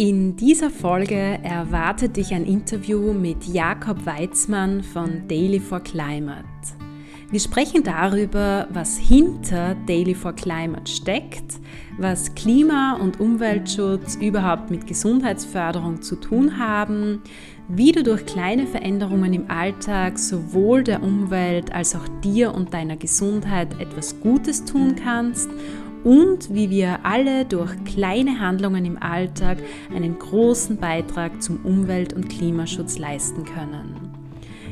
[0.00, 6.44] In dieser Folge erwartet dich ein Interview mit Jakob Weizmann von Daily for Climate.
[7.32, 11.58] Wir sprechen darüber, was hinter Daily for Climate steckt,
[11.98, 17.20] was Klima- und Umweltschutz überhaupt mit Gesundheitsförderung zu tun haben,
[17.66, 22.96] wie du durch kleine Veränderungen im Alltag sowohl der Umwelt als auch dir und deiner
[22.96, 25.50] Gesundheit etwas Gutes tun kannst
[26.04, 29.58] und wie wir alle durch kleine Handlungen im Alltag
[29.94, 34.18] einen großen Beitrag zum Umwelt- und Klimaschutz leisten können.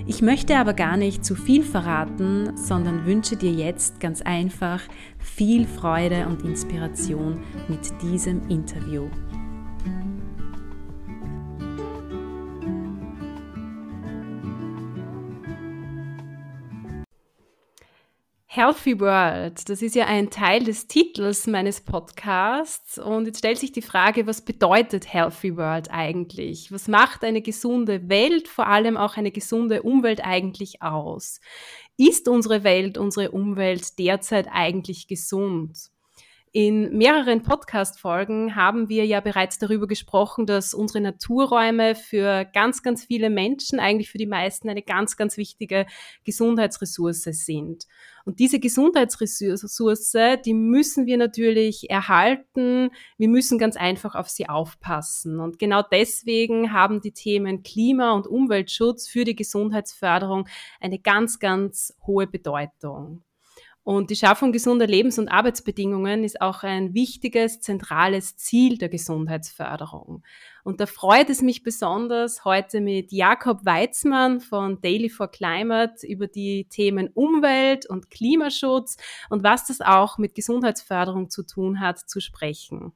[0.09, 4.81] Ich möchte aber gar nicht zu viel verraten, sondern wünsche dir jetzt ganz einfach
[5.19, 9.09] viel Freude und Inspiration mit diesem Interview.
[18.57, 22.99] Healthy World, das ist ja ein Teil des Titels meines Podcasts.
[22.99, 26.73] Und jetzt stellt sich die Frage, was bedeutet Healthy World eigentlich?
[26.73, 31.43] Was macht eine gesunde Welt, vor allem auch eine gesunde Umwelt eigentlich aus?
[31.99, 35.91] Ist unsere Welt, unsere Umwelt derzeit eigentlich gesund?
[36.59, 43.05] In mehreren Podcast-Folgen haben wir ja bereits darüber gesprochen, dass unsere Naturräume für ganz, ganz
[43.05, 45.85] viele Menschen, eigentlich für die meisten, eine ganz, ganz wichtige
[46.25, 47.85] Gesundheitsressource sind.
[48.25, 52.89] Und diese Gesundheitsressource, die müssen wir natürlich erhalten.
[53.19, 55.41] Wir müssen ganz einfach auf sie aufpassen.
[55.41, 60.49] Und genau deswegen haben die Themen Klima- und Umweltschutz für die Gesundheitsförderung
[60.81, 63.26] eine ganz, ganz hohe Bedeutung.
[63.87, 70.25] Und die Schaffung gesunder Lebens- und Arbeitsbedingungen ist auch ein wichtiges, zentrales Ziel der Gesundheitsförderung.
[70.65, 76.27] Und da freut es mich besonders, heute mit Jakob Weizmann von Daily for Climate über
[76.27, 78.97] die Themen Umwelt und Klimaschutz
[79.31, 82.93] und was das auch mit Gesundheitsförderung zu tun hat, zu sprechen.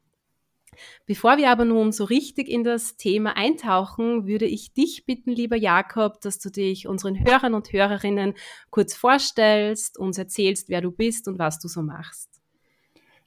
[1.07, 5.57] Bevor wir aber nun so richtig in das Thema eintauchen, würde ich dich bitten, lieber
[5.57, 8.35] Jakob, dass du dich unseren Hörern und Hörerinnen
[8.71, 12.29] kurz vorstellst, uns erzählst, wer du bist und was du so machst.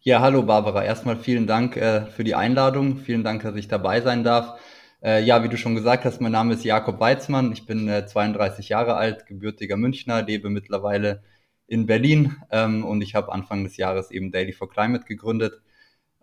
[0.01, 0.83] Ja, hallo Barbara.
[0.83, 2.97] Erstmal vielen Dank äh, für die Einladung.
[2.97, 4.59] Vielen Dank, dass ich dabei sein darf.
[5.01, 7.51] Äh, ja, wie du schon gesagt hast, mein Name ist Jakob Weizmann.
[7.53, 11.23] Ich bin äh, 32 Jahre alt, gebürtiger Münchner, lebe mittlerweile
[11.67, 15.61] in Berlin ähm, und ich habe Anfang des Jahres eben Daily for Climate gegründet.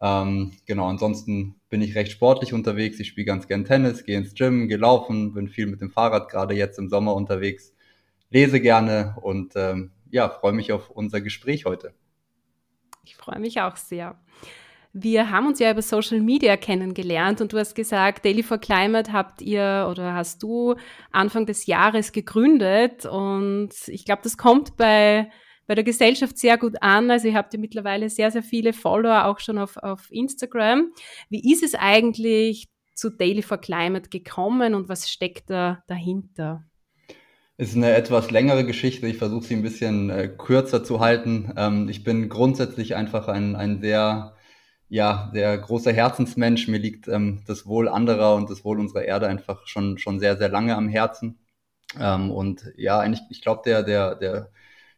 [0.00, 2.98] Ähm, genau, ansonsten bin ich recht sportlich unterwegs.
[3.00, 6.30] Ich spiele ganz gern Tennis, gehe ins Gym, gehe laufen, bin viel mit dem Fahrrad
[6.30, 7.74] gerade jetzt im Sommer unterwegs,
[8.30, 11.94] lese gerne und ähm, ja, freue mich auf unser Gespräch heute.
[13.04, 14.18] Ich freue mich auch sehr.
[14.92, 19.12] Wir haben uns ja über Social Media kennengelernt und du hast gesagt, Daily for Climate
[19.12, 20.74] habt ihr oder hast du
[21.12, 25.30] Anfang des Jahres gegründet und ich glaube, das kommt bei
[25.70, 27.12] bei der Gesellschaft sehr gut an.
[27.12, 30.90] Also ihr habt ja mittlerweile sehr, sehr viele Follower auch schon auf, auf Instagram.
[31.28, 36.64] Wie ist es eigentlich zu Daily for Climate gekommen und was steckt da dahinter?
[37.56, 39.06] Ist eine etwas längere Geschichte.
[39.06, 41.52] Ich versuche sie ein bisschen äh, kürzer zu halten.
[41.56, 44.34] Ähm, ich bin grundsätzlich einfach ein, ein sehr,
[44.88, 46.66] ja, sehr großer Herzensmensch.
[46.66, 50.36] Mir liegt ähm, das Wohl anderer und das Wohl unserer Erde einfach schon, schon sehr,
[50.36, 51.38] sehr lange am Herzen.
[51.96, 54.50] Ähm, und ja, eigentlich, ich glaube, der, der, der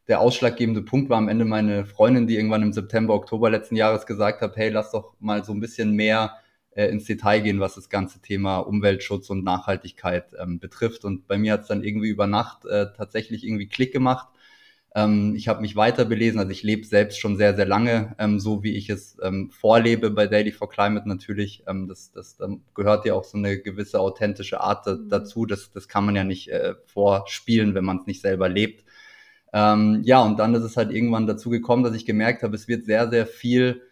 [0.07, 4.05] der ausschlaggebende Punkt war am Ende meine Freundin, die irgendwann im September, Oktober letzten Jahres
[4.05, 6.35] gesagt hat, hey, lass doch mal so ein bisschen mehr
[6.71, 11.05] äh, ins Detail gehen, was das ganze Thema Umweltschutz und Nachhaltigkeit ähm, betrifft.
[11.05, 14.27] Und bei mir hat es dann irgendwie über Nacht äh, tatsächlich irgendwie Klick gemacht.
[14.95, 18.39] Ähm, ich habe mich weiter belesen, also ich lebe selbst schon sehr, sehr lange, ähm,
[18.39, 21.63] so wie ich es ähm, vorlebe bei Daily for Climate natürlich.
[21.67, 25.09] Ähm, das das ähm, gehört ja auch so eine gewisse authentische Art da, mhm.
[25.09, 25.45] dazu.
[25.45, 28.83] Das, das kann man ja nicht äh, vorspielen, wenn man es nicht selber lebt.
[29.53, 32.67] Ähm, ja, und dann ist es halt irgendwann dazu gekommen, dass ich gemerkt habe, es
[32.67, 33.83] wird sehr, sehr viel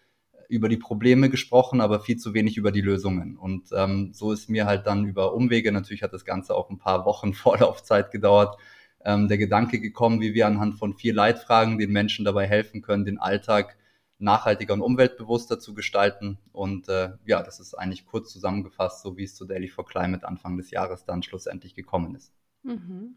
[0.50, 3.38] über die Probleme gesprochen, aber viel zu wenig über die Lösungen.
[3.38, 6.80] Und ähm, so ist mir halt dann über Umwege, natürlich hat das Ganze auch ein
[6.80, 8.58] paar Wochen Vorlaufzeit gedauert,
[9.06, 13.06] ähm, der Gedanke gekommen, wie wir anhand von vier Leitfragen den Menschen dabei helfen können,
[13.06, 13.78] den Alltag
[14.18, 16.38] nachhaltiger und umweltbewusster zu gestalten.
[16.52, 20.28] Und äh, ja, das ist eigentlich kurz zusammengefasst, so wie es zu Daily for Climate
[20.28, 22.34] Anfang des Jahres dann schlussendlich gekommen ist.
[22.64, 23.16] Mhm.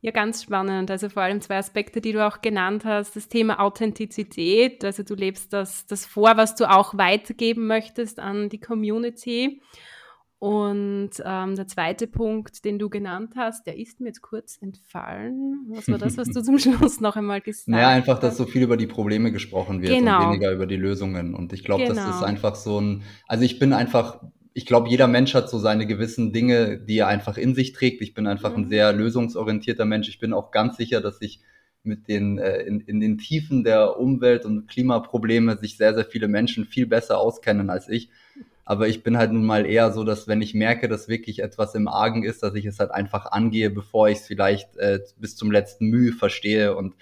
[0.00, 0.90] Ja, ganz spannend.
[0.90, 3.16] Also vor allem zwei Aspekte, die du auch genannt hast.
[3.16, 4.84] Das Thema Authentizität.
[4.84, 9.60] Also du lebst das, das vor, was du auch weitergeben möchtest an die Community.
[10.40, 15.66] Und ähm, der zweite Punkt, den du genannt hast, der ist mir jetzt kurz entfallen.
[15.70, 17.68] Was war das, was du zum Schluss noch einmal gesagt hast?
[17.68, 20.26] Naja, einfach, dass so viel über die Probleme gesprochen wird genau.
[20.26, 21.34] und weniger über die Lösungen.
[21.34, 21.96] Und ich glaube, genau.
[21.96, 24.20] das ist einfach so ein, also ich bin einfach
[24.54, 28.02] ich glaube, jeder Mensch hat so seine gewissen Dinge, die er einfach in sich trägt.
[28.02, 28.64] Ich bin einfach mhm.
[28.64, 30.08] ein sehr lösungsorientierter Mensch.
[30.08, 31.40] Ich bin auch ganz sicher, dass ich
[31.82, 36.28] mit den äh, in, in den Tiefen der Umwelt- und Klimaprobleme sich sehr, sehr viele
[36.28, 38.10] Menschen viel besser auskennen als ich.
[38.64, 41.74] Aber ich bin halt nun mal eher so, dass wenn ich merke, dass wirklich etwas
[41.74, 45.36] im Argen ist, dass ich es halt einfach angehe, bevor ich es vielleicht äh, bis
[45.36, 46.76] zum letzten Mühe verstehe.
[46.76, 46.94] Und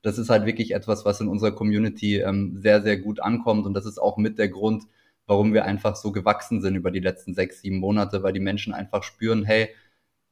[0.00, 3.66] das ist halt wirklich etwas, was in unserer Community ähm, sehr, sehr gut ankommt.
[3.66, 4.84] Und das ist auch mit der Grund,
[5.30, 8.74] warum wir einfach so gewachsen sind über die letzten sechs, sieben Monate, weil die Menschen
[8.74, 9.68] einfach spüren, hey,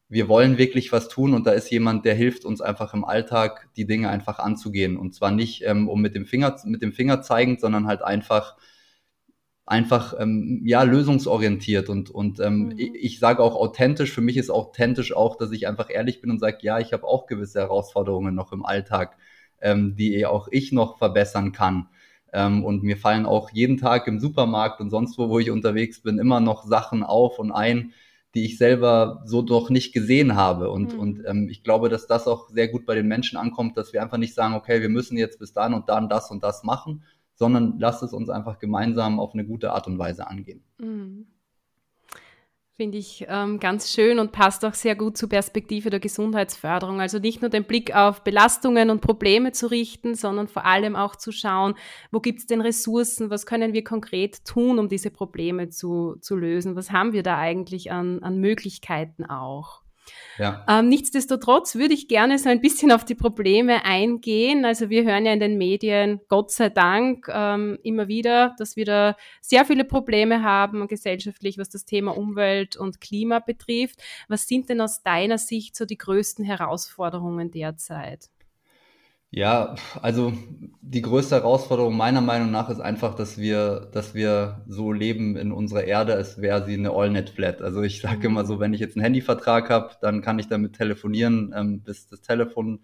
[0.08, 3.68] wir wollen wirklich was tun und da ist jemand, der hilft uns einfach im Alltag,
[3.76, 4.96] die Dinge einfach anzugehen.
[4.96, 8.56] Und zwar nicht ähm, um mit dem Finger, mit dem Finger zeigend, sondern halt einfach,
[9.66, 12.74] einfach ähm, ja lösungsorientiert und und ähm, mhm.
[12.78, 14.10] ich, ich sage auch authentisch.
[14.10, 17.04] Für mich ist authentisch auch, dass ich einfach ehrlich bin und sage, ja, ich habe
[17.04, 19.16] auch gewisse Herausforderungen noch im Alltag,
[19.60, 21.88] ähm, die auch ich noch verbessern kann.
[22.32, 26.02] Ähm, und mir fallen auch jeden Tag im Supermarkt und sonst wo, wo ich unterwegs
[26.02, 27.92] bin, immer noch Sachen auf und ein,
[28.34, 30.70] die ich selber so doch nicht gesehen habe.
[30.70, 31.00] Und, mhm.
[31.00, 34.02] und ähm, ich glaube, dass das auch sehr gut bei den Menschen ankommt, dass wir
[34.02, 37.02] einfach nicht sagen, okay, wir müssen jetzt bis dann und dann das und das machen,
[37.34, 40.62] sondern lasst es uns einfach gemeinsam auf eine gute Art und Weise angehen.
[40.78, 41.26] Mhm.
[42.78, 47.00] Finde ich ähm, ganz schön und passt auch sehr gut zur Perspektive der Gesundheitsförderung.
[47.00, 51.16] Also nicht nur den Blick auf Belastungen und Probleme zu richten, sondern vor allem auch
[51.16, 51.74] zu schauen,
[52.12, 56.36] wo gibt es denn Ressourcen, was können wir konkret tun, um diese Probleme zu, zu
[56.36, 59.82] lösen, was haben wir da eigentlich an, an Möglichkeiten auch.
[60.38, 60.64] Ja.
[60.68, 64.64] Ähm, nichtsdestotrotz würde ich gerne so ein bisschen auf die Probleme eingehen.
[64.64, 68.84] Also wir hören ja in den Medien, Gott sei Dank, ähm, immer wieder, dass wir
[68.84, 74.00] da sehr viele Probleme haben gesellschaftlich, was das Thema Umwelt und Klima betrifft.
[74.28, 78.30] Was sind denn aus deiner Sicht so die größten Herausforderungen derzeit?
[79.30, 80.32] Ja, also
[80.80, 85.52] die größte Herausforderung meiner Meinung nach ist einfach, dass wir, dass wir so leben in
[85.52, 87.60] unserer Erde, als wäre sie eine Allnet-Flat.
[87.60, 90.76] Also ich sage immer so, wenn ich jetzt einen Handyvertrag habe, dann kann ich damit
[90.76, 92.80] telefonieren, ähm, bis das Telefon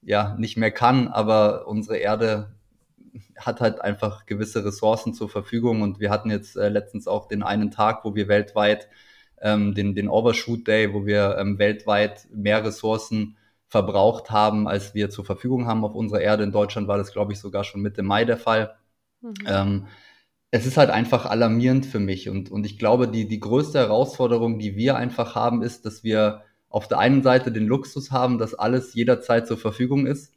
[0.00, 1.08] ja nicht mehr kann.
[1.08, 2.54] Aber unsere Erde
[3.36, 7.42] hat halt einfach gewisse Ressourcen zur Verfügung und wir hatten jetzt äh, letztens auch den
[7.42, 8.88] einen Tag, wo wir weltweit
[9.42, 13.36] ähm, den, den Overshoot Day, wo wir ähm, weltweit mehr Ressourcen
[13.68, 16.44] verbraucht haben, als wir zur Verfügung haben auf unserer Erde.
[16.44, 18.76] In Deutschland war das, glaube ich, sogar schon Mitte Mai der Fall.
[19.20, 19.34] Mhm.
[19.46, 19.86] Ähm,
[20.50, 24.58] es ist halt einfach alarmierend für mich und, und ich glaube, die, die größte Herausforderung,
[24.58, 28.54] die wir einfach haben, ist, dass wir auf der einen Seite den Luxus haben, dass
[28.54, 30.32] alles jederzeit zur Verfügung ist.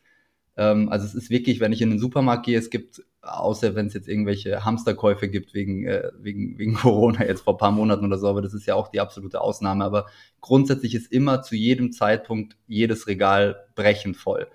[0.60, 3.88] Ähm, also es ist wirklich, wenn ich in den Supermarkt gehe, es gibt außer wenn
[3.88, 8.18] es jetzt irgendwelche Hamsterkäufe gibt wegen, äh, wegen, wegen Corona jetzt vor paar Monaten oder
[8.18, 9.86] so, aber das ist ja auch die absolute Ausnahme.
[9.86, 10.08] Aber
[10.42, 14.48] grundsätzlich ist immer zu jedem Zeitpunkt jedes Regal brechend voll.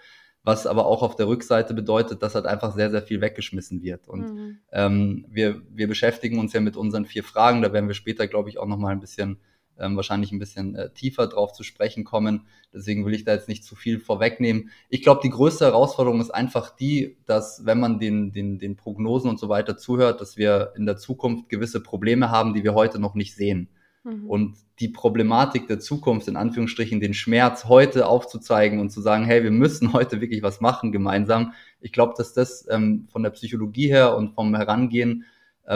[0.42, 4.08] Was aber auch auf der Rückseite bedeutet, dass halt einfach sehr, sehr viel weggeschmissen wird.
[4.08, 4.58] Und mhm.
[4.72, 8.50] ähm, wir, wir beschäftigen uns ja mit unseren vier Fragen, da werden wir später, glaube
[8.50, 9.38] ich, auch nochmal ein bisschen
[9.78, 12.46] ähm, wahrscheinlich ein bisschen äh, tiefer drauf zu sprechen kommen.
[12.72, 14.70] Deswegen will ich da jetzt nicht zu viel vorwegnehmen.
[14.88, 19.30] Ich glaube, die größte Herausforderung ist einfach die, dass wenn man den, den, den Prognosen
[19.30, 22.98] und so weiter zuhört, dass wir in der Zukunft gewisse Probleme haben, die wir heute
[22.98, 23.68] noch nicht sehen.
[24.04, 24.28] Mhm.
[24.28, 29.42] Und die Problematik der Zukunft, in Anführungsstrichen, den Schmerz heute aufzuzeigen und zu sagen, hey,
[29.42, 31.52] wir müssen heute wirklich was machen gemeinsam.
[31.80, 35.24] Ich glaube, dass das ähm, von der Psychologie her und vom Herangehen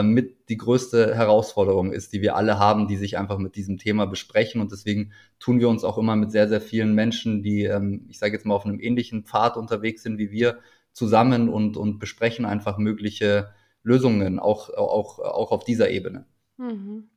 [0.03, 4.05] mit die größte Herausforderung ist, die wir alle haben, die sich einfach mit diesem Thema
[4.05, 4.61] besprechen.
[4.61, 8.19] Und deswegen tun wir uns auch immer mit sehr, sehr vielen Menschen, die, ähm, ich
[8.19, 10.59] sage jetzt mal, auf einem ähnlichen Pfad unterwegs sind wie wir,
[10.93, 13.49] zusammen und, und besprechen einfach mögliche
[13.83, 16.25] Lösungen, auch, auch, auch auf dieser Ebene.
[16.57, 17.09] Mhm.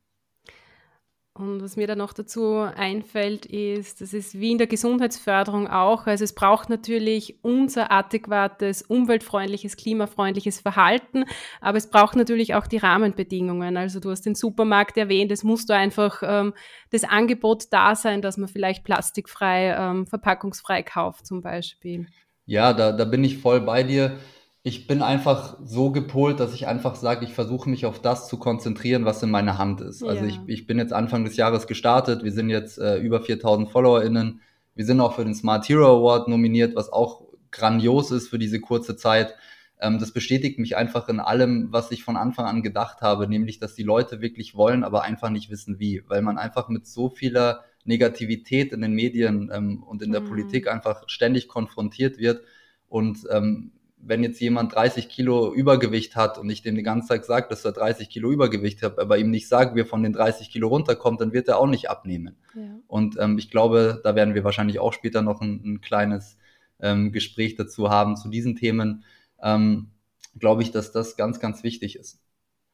[1.35, 6.05] Und was mir da noch dazu einfällt, ist, das ist wie in der Gesundheitsförderung auch.
[6.05, 11.25] Also es braucht natürlich unser adäquates, umweltfreundliches, klimafreundliches Verhalten,
[11.59, 13.77] aber es braucht natürlich auch die Rahmenbedingungen.
[13.77, 16.53] Also du hast den Supermarkt erwähnt, es muss da einfach ähm,
[16.91, 22.05] das Angebot da sein, dass man vielleicht plastikfrei, ähm, verpackungsfrei kauft zum Beispiel.
[22.45, 24.19] Ja, da, da bin ich voll bei dir
[24.65, 28.37] ich bin einfach so gepolt, dass ich einfach sage, ich versuche mich auf das zu
[28.37, 30.01] konzentrieren, was in meiner Hand ist.
[30.01, 30.31] Also ja.
[30.31, 33.69] Also ich, ich bin jetzt Anfang des Jahres gestartet, wir sind jetzt äh, über 4000
[33.69, 34.39] FollowerInnen,
[34.73, 38.61] wir sind auch für den Smart Hero Award nominiert, was auch grandios ist für diese
[38.61, 39.35] kurze Zeit.
[39.81, 43.59] Ähm, das bestätigt mich einfach in allem, was ich von Anfang an gedacht habe, nämlich,
[43.59, 47.09] dass die Leute wirklich wollen, aber einfach nicht wissen wie, weil man einfach mit so
[47.09, 50.29] vieler Negativität in den Medien ähm, und in der mhm.
[50.29, 52.43] Politik einfach ständig konfrontiert wird
[52.87, 53.73] und ähm,
[54.05, 57.63] wenn jetzt jemand 30 Kilo Übergewicht hat und ich dem den ganzen Tag sage, dass
[57.63, 60.67] er 30 Kilo Übergewicht hat, aber ihm nicht sage, wie er von den 30 Kilo
[60.67, 62.35] runterkommt, dann wird er auch nicht abnehmen.
[62.53, 62.79] Ja.
[62.87, 66.37] Und ähm, ich glaube, da werden wir wahrscheinlich auch später noch ein, ein kleines
[66.79, 69.05] ähm, Gespräch dazu haben zu diesen Themen.
[69.41, 69.91] Ähm,
[70.37, 72.19] glaube ich, dass das ganz, ganz wichtig ist.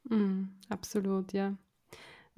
[0.05, 1.57] Mm, absolut, ja.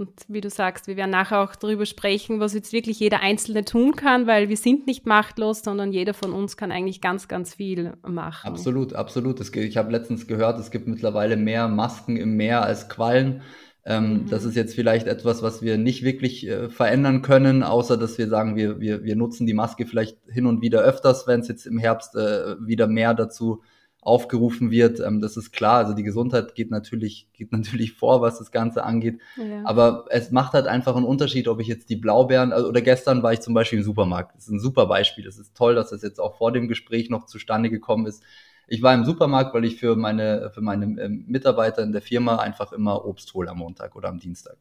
[0.02, 3.64] Und wie du sagst, wir werden nachher auch darüber sprechen, was jetzt wirklich jeder Einzelne
[3.64, 7.54] tun kann, weil wir sind nicht machtlos, sondern jeder von uns kann eigentlich ganz, ganz
[7.54, 8.48] viel machen.
[8.48, 9.40] Absolut, absolut.
[9.40, 13.44] Das, ich habe letztens gehört, es gibt mittlerweile mehr Masken im Meer als Quallen.
[13.86, 14.30] Ähm, mhm.
[14.32, 18.28] Das ist jetzt vielleicht etwas, was wir nicht wirklich äh, verändern können, außer dass wir
[18.28, 21.68] sagen, wir, wir, wir nutzen die Maske vielleicht hin und wieder öfters, wenn es jetzt
[21.68, 23.62] im Herbst äh, wieder mehr dazu
[24.02, 25.00] aufgerufen wird.
[25.00, 25.78] Ähm, das ist klar.
[25.78, 29.20] Also die Gesundheit geht natürlich, geht natürlich vor, was das Ganze angeht.
[29.38, 29.62] Ja.
[29.64, 33.24] Aber es macht halt einfach einen Unterschied, ob ich jetzt die Blaubeeren, also, oder gestern
[33.24, 34.36] war ich zum Beispiel im Supermarkt.
[34.36, 35.26] Das ist ein super Beispiel.
[35.28, 38.24] Es ist toll, dass das jetzt auch vor dem Gespräch noch zustande gekommen ist.
[38.68, 42.38] Ich war im Supermarkt, weil ich für meine, für meine ähm, Mitarbeiter in der Firma
[42.38, 44.58] einfach immer Obst hole am Montag oder am Dienstag.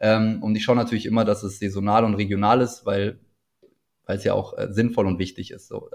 [0.00, 3.20] Ähm, und ich schaue natürlich immer, dass es saisonal und regional ist, weil,
[4.06, 5.68] weil es ja auch äh, sinnvoll und wichtig ist.
[5.68, 5.90] So.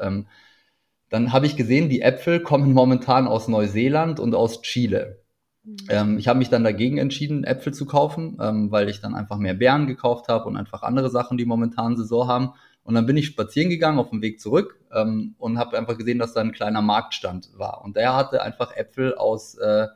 [1.09, 5.21] Dann habe ich gesehen, die Äpfel kommen momentan aus Neuseeland und aus Chile.
[5.63, 5.77] Mhm.
[5.89, 9.37] Ähm, ich habe mich dann dagegen entschieden, Äpfel zu kaufen, ähm, weil ich dann einfach
[9.37, 12.53] mehr Beeren gekauft habe und einfach andere Sachen, die momentan Saison haben.
[12.83, 16.19] Und dann bin ich spazieren gegangen auf dem Weg zurück ähm, und habe einfach gesehen,
[16.19, 17.83] dass da ein kleiner Marktstand war.
[17.83, 19.87] Und der hatte einfach Äpfel aus, äh,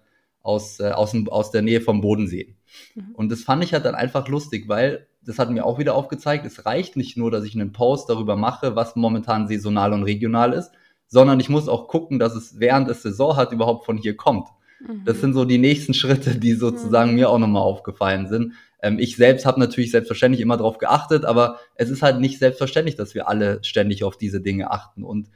[0.42, 2.56] aus, äh, aus, aus der Nähe vom Bodensee.
[2.96, 3.12] Mhm.
[3.14, 6.46] Und das fand ich halt dann einfach lustig, weil das hat mir auch wieder aufgezeigt,
[6.46, 10.52] es reicht nicht nur, dass ich einen Post darüber mache, was momentan saisonal und regional
[10.54, 10.72] ist,
[11.12, 14.48] sondern ich muss auch gucken, dass es während es Saison hat überhaupt von hier kommt.
[14.80, 15.04] Mhm.
[15.04, 17.16] Das sind so die nächsten Schritte, die sozusagen mhm.
[17.18, 18.54] mir auch nochmal aufgefallen sind.
[18.82, 22.96] Ähm, ich selbst habe natürlich selbstverständlich immer darauf geachtet, aber es ist halt nicht selbstverständlich,
[22.96, 25.04] dass wir alle ständig auf diese Dinge achten.
[25.04, 25.30] Und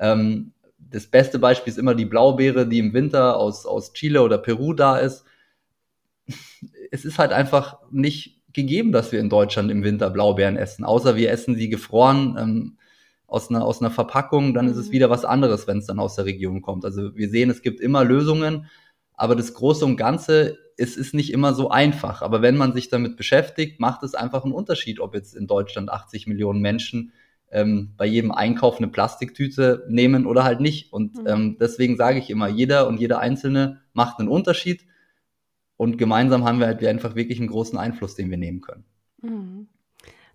[0.00, 4.36] ähm, das beste Beispiel ist immer die Blaubeere, die im Winter aus, aus Chile oder
[4.36, 5.24] Peru da ist.
[6.92, 11.14] Es ist halt einfach nicht gegeben, dass wir in Deutschland im Winter Blaubeeren essen, außer
[11.14, 12.36] wir essen sie gefroren.
[12.36, 12.78] Ähm,
[13.30, 14.92] aus einer, aus einer Verpackung, dann ist es mhm.
[14.92, 16.84] wieder was anderes, wenn es dann aus der Region kommt.
[16.84, 18.66] Also wir sehen, es gibt immer Lösungen,
[19.14, 22.22] aber das Große und Ganze es ist nicht immer so einfach.
[22.22, 25.90] Aber wenn man sich damit beschäftigt, macht es einfach einen Unterschied, ob jetzt in Deutschland
[25.90, 27.12] 80 Millionen Menschen
[27.50, 30.92] ähm, bei jedem Einkauf eine Plastiktüte nehmen oder halt nicht.
[30.92, 31.26] Und mhm.
[31.26, 34.86] ähm, deswegen sage ich immer, jeder und jeder Einzelne macht einen Unterschied.
[35.76, 38.84] Und gemeinsam haben wir halt einfach wirklich einen großen Einfluss, den wir nehmen können.
[39.20, 39.68] Mhm.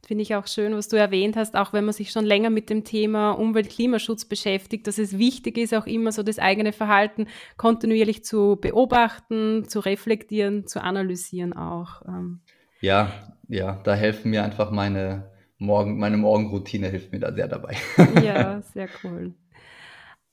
[0.05, 2.69] Finde ich auch schön, was du erwähnt hast, auch wenn man sich schon länger mit
[2.69, 7.25] dem Thema Umwelt-Klimaschutz beschäftigt, dass es wichtig ist, auch immer so das eigene Verhalten
[7.57, 12.03] kontinuierlich zu beobachten, zu reflektieren, zu analysieren auch.
[12.07, 12.41] Ähm.
[12.81, 13.11] Ja,
[13.47, 17.75] ja, da helfen mir einfach meine Morgen, meine Morgenroutine hilft mir da sehr dabei.
[18.21, 19.33] Ja, sehr cool.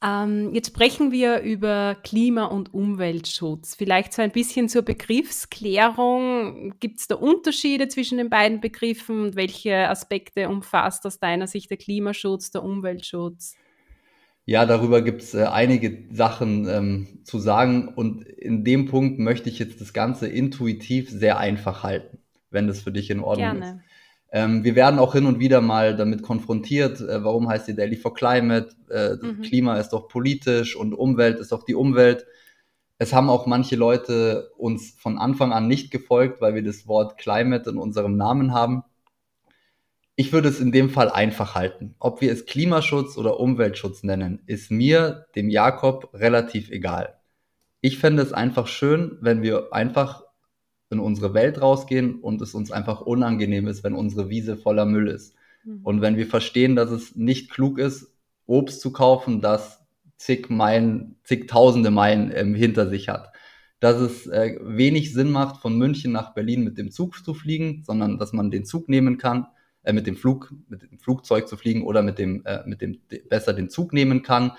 [0.04, 3.76] Ähm, jetzt sprechen wir über Klima- und Umweltschutz.
[3.76, 6.74] Vielleicht so ein bisschen zur Begriffsklärung.
[6.80, 11.70] Gibt es da Unterschiede zwischen den beiden Begriffen und welche Aspekte umfasst aus deiner Sicht
[11.70, 13.54] der Klimaschutz, der Umweltschutz?
[14.44, 19.48] Ja, darüber gibt es äh, einige Sachen ähm, zu sagen und in dem Punkt möchte
[19.48, 22.18] ich jetzt das Ganze intuitiv sehr einfach halten,
[22.50, 23.76] wenn das für dich in Ordnung Gerne.
[23.76, 23.91] ist.
[24.34, 27.96] Ähm, wir werden auch hin und wieder mal damit konfrontiert, äh, warum heißt die Daily
[27.96, 28.70] for Climate?
[28.90, 29.42] Äh, mhm.
[29.42, 32.26] Klima ist doch politisch und Umwelt ist doch die Umwelt.
[32.96, 37.18] Es haben auch manche Leute uns von Anfang an nicht gefolgt, weil wir das Wort
[37.18, 38.84] Climate in unserem Namen haben.
[40.16, 41.94] Ich würde es in dem Fall einfach halten.
[41.98, 47.18] Ob wir es Klimaschutz oder Umweltschutz nennen, ist mir, dem Jakob, relativ egal.
[47.80, 50.22] Ich fände es einfach schön, wenn wir einfach
[50.92, 55.08] in unsere Welt rausgehen und es uns einfach unangenehm ist, wenn unsere Wiese voller Müll
[55.08, 55.34] ist.
[55.64, 55.80] Mhm.
[55.82, 58.14] Und wenn wir verstehen, dass es nicht klug ist,
[58.46, 59.80] Obst zu kaufen, das
[60.16, 63.32] zig Meilen, zigtausende Meilen ähm, hinter sich hat,
[63.80, 67.82] dass es äh, wenig Sinn macht, von München nach Berlin mit dem Zug zu fliegen,
[67.84, 69.46] sondern dass man den Zug nehmen kann,
[69.82, 73.00] äh, mit dem Flug, mit dem Flugzeug zu fliegen oder mit dem, äh, mit dem
[73.28, 74.52] besser den Zug nehmen kann.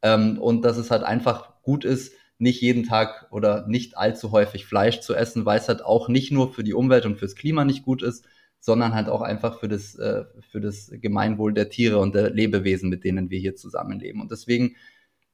[0.00, 4.64] Ähm, und dass es halt einfach gut ist, nicht jeden Tag oder nicht allzu häufig
[4.64, 7.64] Fleisch zu essen, weil es halt auch nicht nur für die Umwelt und fürs Klima
[7.64, 8.24] nicht gut ist,
[8.60, 12.88] sondern halt auch einfach für das, äh, für das Gemeinwohl der Tiere und der Lebewesen,
[12.88, 14.20] mit denen wir hier zusammenleben.
[14.20, 14.76] Und deswegen,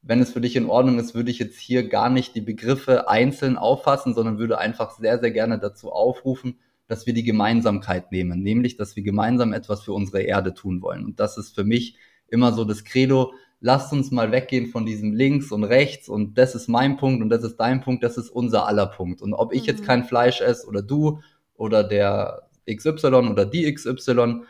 [0.01, 3.09] wenn es für dich in Ordnung ist, würde ich jetzt hier gar nicht die Begriffe
[3.09, 8.43] einzeln auffassen, sondern würde einfach sehr, sehr gerne dazu aufrufen, dass wir die Gemeinsamkeit nehmen,
[8.43, 11.05] nämlich, dass wir gemeinsam etwas für unsere Erde tun wollen.
[11.05, 11.97] Und das ist für mich
[12.29, 16.55] immer so das Credo, lasst uns mal weggehen von diesem links und rechts und das
[16.55, 19.21] ist mein Punkt und das ist dein Punkt, das ist unser aller Punkt.
[19.21, 19.67] Und ob ich mhm.
[19.67, 21.21] jetzt kein Fleisch esse oder du
[21.55, 24.43] oder der XY oder die XY,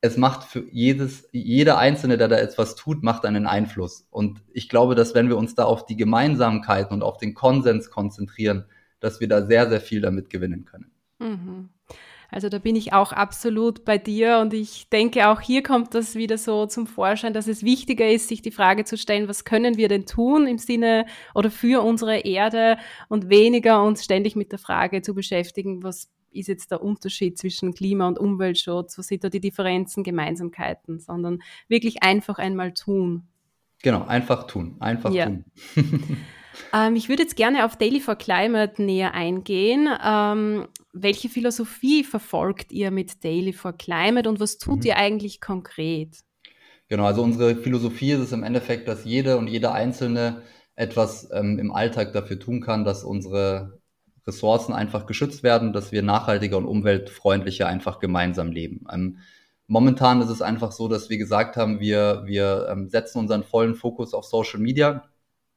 [0.00, 4.06] es macht für jedes, jeder Einzelne, der da etwas tut, macht einen Einfluss.
[4.10, 7.90] Und ich glaube, dass wenn wir uns da auf die Gemeinsamkeiten und auf den Konsens
[7.90, 8.66] konzentrieren,
[9.00, 10.90] dass wir da sehr, sehr viel damit gewinnen können.
[11.18, 11.68] Mhm.
[12.30, 16.14] Also da bin ich auch absolut bei dir und ich denke, auch hier kommt das
[16.14, 19.76] wieder so zum Vorschein, dass es wichtiger ist, sich die Frage zu stellen, was können
[19.76, 22.78] wir denn tun im Sinne oder für unsere Erde
[23.08, 27.72] und weniger uns ständig mit der Frage zu beschäftigen, was ist jetzt der Unterschied zwischen
[27.72, 33.26] Klima- und Umweltschutz, was sind da die Differenzen, Gemeinsamkeiten, sondern wirklich einfach einmal tun.
[33.82, 35.26] Genau, einfach tun, einfach ja.
[35.26, 35.44] tun.
[36.72, 39.88] Ähm, ich würde jetzt gerne auf Daily for Climate näher eingehen.
[40.02, 40.66] Ähm,
[41.02, 44.86] welche Philosophie verfolgt ihr mit Daily for Climate und was tut mhm.
[44.86, 46.18] ihr eigentlich konkret?
[46.88, 50.42] Genau, also unsere Philosophie ist es im Endeffekt, dass jede und jeder Einzelne
[50.76, 53.80] etwas ähm, im Alltag dafür tun kann, dass unsere
[54.26, 58.86] Ressourcen einfach geschützt werden, dass wir nachhaltiger und umweltfreundlicher einfach gemeinsam leben.
[58.92, 59.18] Ähm,
[59.66, 63.74] momentan ist es einfach so, dass wir gesagt haben, wir, wir ähm, setzen unseren vollen
[63.74, 65.04] Fokus auf Social Media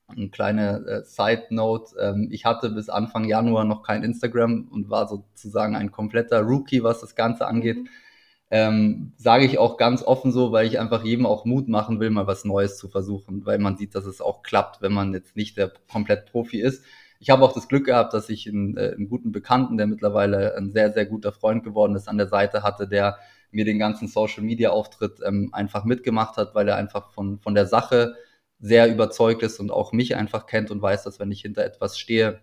[0.09, 1.95] eine kleine äh, Side Note.
[1.99, 6.83] Ähm, ich hatte bis Anfang Januar noch kein Instagram und war sozusagen ein kompletter Rookie,
[6.83, 7.77] was das Ganze angeht.
[7.77, 7.89] Mhm.
[8.51, 12.09] Ähm, Sage ich auch ganz offen so, weil ich einfach jedem auch Mut machen will,
[12.09, 15.35] mal was Neues zu versuchen, weil man sieht, dass es auch klappt, wenn man jetzt
[15.35, 16.83] nicht der komplett Profi ist.
[17.19, 20.55] Ich habe auch das Glück gehabt, dass ich einen, äh, einen guten Bekannten, der mittlerweile
[20.55, 23.17] ein sehr, sehr guter Freund geworden ist, an der Seite hatte, der
[23.51, 27.55] mir den ganzen Social Media Auftritt ähm, einfach mitgemacht hat, weil er einfach von, von
[27.55, 28.15] der Sache
[28.59, 31.97] sehr überzeugt ist und auch mich einfach kennt und weiß, dass wenn ich hinter etwas
[31.97, 32.41] stehe,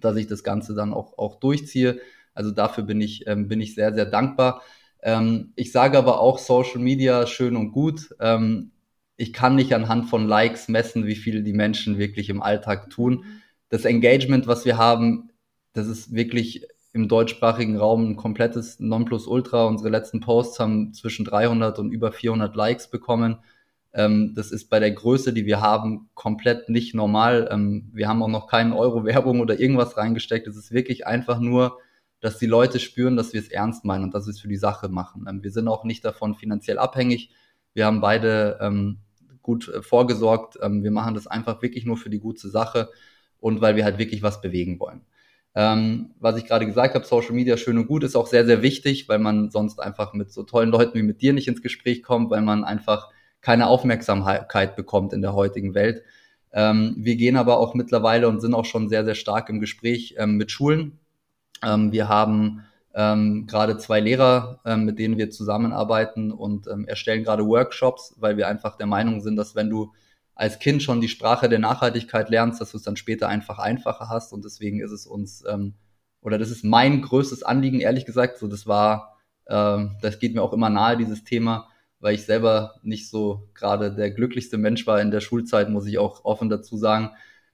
[0.00, 2.00] dass ich das Ganze dann auch, auch durchziehe.
[2.34, 4.62] Also dafür bin ich, ähm, bin ich sehr, sehr dankbar.
[5.02, 8.14] Ähm, ich sage aber auch Social Media schön und gut.
[8.20, 8.72] Ähm,
[9.16, 13.24] ich kann nicht anhand von Likes messen, wie viel die Menschen wirklich im Alltag tun.
[13.68, 15.30] Das Engagement, was wir haben,
[15.72, 19.66] das ist wirklich im deutschsprachigen Raum ein komplettes Nonplusultra.
[19.66, 23.38] Unsere letzten Posts haben zwischen 300 und über 400 Likes bekommen.
[23.94, 27.48] Ähm, das ist bei der Größe, die wir haben, komplett nicht normal.
[27.50, 30.46] Ähm, wir haben auch noch keinen Euro Werbung oder irgendwas reingesteckt.
[30.48, 31.78] Es ist wirklich einfach nur,
[32.20, 34.56] dass die Leute spüren, dass wir es ernst meinen und dass wir es für die
[34.56, 35.26] Sache machen.
[35.28, 37.30] Ähm, wir sind auch nicht davon finanziell abhängig.
[37.72, 38.98] Wir haben beide ähm,
[39.42, 40.58] gut äh, vorgesorgt.
[40.60, 42.90] Ähm, wir machen das einfach wirklich nur für die gute Sache
[43.38, 45.02] und weil wir halt wirklich was bewegen wollen.
[45.54, 48.62] Ähm, was ich gerade gesagt habe, Social Media schön und gut, ist auch sehr, sehr
[48.62, 52.02] wichtig, weil man sonst einfach mit so tollen Leuten wie mit dir nicht ins Gespräch
[52.02, 53.10] kommt, weil man einfach
[53.44, 56.02] keine Aufmerksamkeit bekommt in der heutigen Welt.
[56.50, 60.14] Ähm, wir gehen aber auch mittlerweile und sind auch schon sehr, sehr stark im Gespräch
[60.16, 60.98] ähm, mit Schulen.
[61.62, 67.22] Ähm, wir haben ähm, gerade zwei Lehrer, ähm, mit denen wir zusammenarbeiten und ähm, erstellen
[67.22, 69.92] gerade Workshops, weil wir einfach der Meinung sind, dass wenn du
[70.34, 74.08] als Kind schon die Sprache der Nachhaltigkeit lernst, dass du es dann später einfach einfacher
[74.08, 74.32] hast.
[74.32, 75.44] Und deswegen ist es uns,
[76.22, 78.38] oder das ist mein größtes Anliegen, ehrlich gesagt.
[78.38, 81.68] So, das war, das geht mir auch immer nahe, dieses Thema
[82.00, 85.98] weil ich selber nicht so gerade der glücklichste Mensch war in der Schulzeit, muss ich
[85.98, 87.10] auch offen dazu sagen,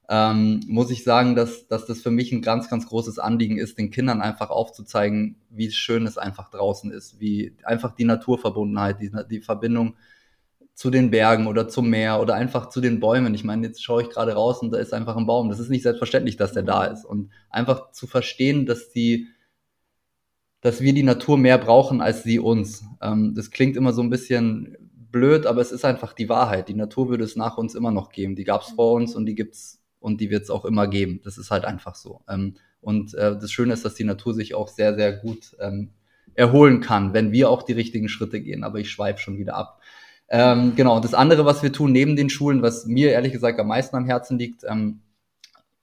[0.08, 3.78] ähm, muss ich sagen, dass, dass das für mich ein ganz, ganz großes Anliegen ist,
[3.78, 9.12] den Kindern einfach aufzuzeigen, wie schön es einfach draußen ist, wie einfach die Naturverbundenheit, die,
[9.30, 9.94] die Verbindung
[10.74, 13.34] zu den Bergen oder zum Meer oder einfach zu den Bäumen.
[13.34, 15.48] Ich meine, jetzt schaue ich gerade raus und da ist einfach ein Baum.
[15.48, 17.04] Das ist nicht selbstverständlich, dass der da ist.
[17.04, 19.28] Und einfach zu verstehen, dass die,
[20.60, 22.84] dass wir die Natur mehr brauchen als sie uns.
[23.00, 24.76] Ähm, das klingt immer so ein bisschen
[25.10, 26.68] blöd, aber es ist einfach die Wahrheit.
[26.68, 28.36] Die Natur würde es nach uns immer noch geben.
[28.36, 31.20] Die gab es vor uns und die gibt's und die wird es auch immer geben.
[31.24, 32.22] Das ist halt einfach so.
[32.28, 35.90] Ähm, und äh, das Schöne ist, dass die Natur sich auch sehr, sehr gut ähm,
[36.34, 38.64] erholen kann, wenn wir auch die richtigen Schritte gehen.
[38.64, 39.80] Aber ich schweife schon wieder ab.
[40.28, 43.66] Ähm, genau, das andere, was wir tun neben den Schulen, was mir ehrlich gesagt am
[43.66, 45.00] meisten am Herzen liegt, ähm,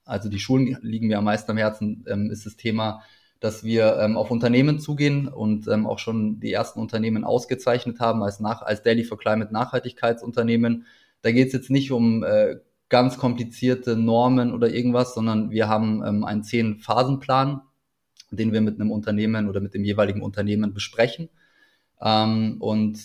[0.06, 3.04] also die Schulen liegen mir am meisten am Herzen, ähm, ist das Thema
[3.39, 8.23] dass wir ähm, auf Unternehmen zugehen und ähm, auch schon die ersten Unternehmen ausgezeichnet haben
[8.23, 10.86] als, nach, als Daily for Climate Nachhaltigkeitsunternehmen.
[11.21, 12.58] Da geht es jetzt nicht um äh,
[12.89, 17.62] ganz komplizierte Normen oder irgendwas, sondern wir haben ähm, einen Zehn-Phasen-Plan,
[18.32, 21.30] den wir mit einem Unternehmen oder mit dem jeweiligen Unternehmen besprechen
[22.02, 23.00] ähm, und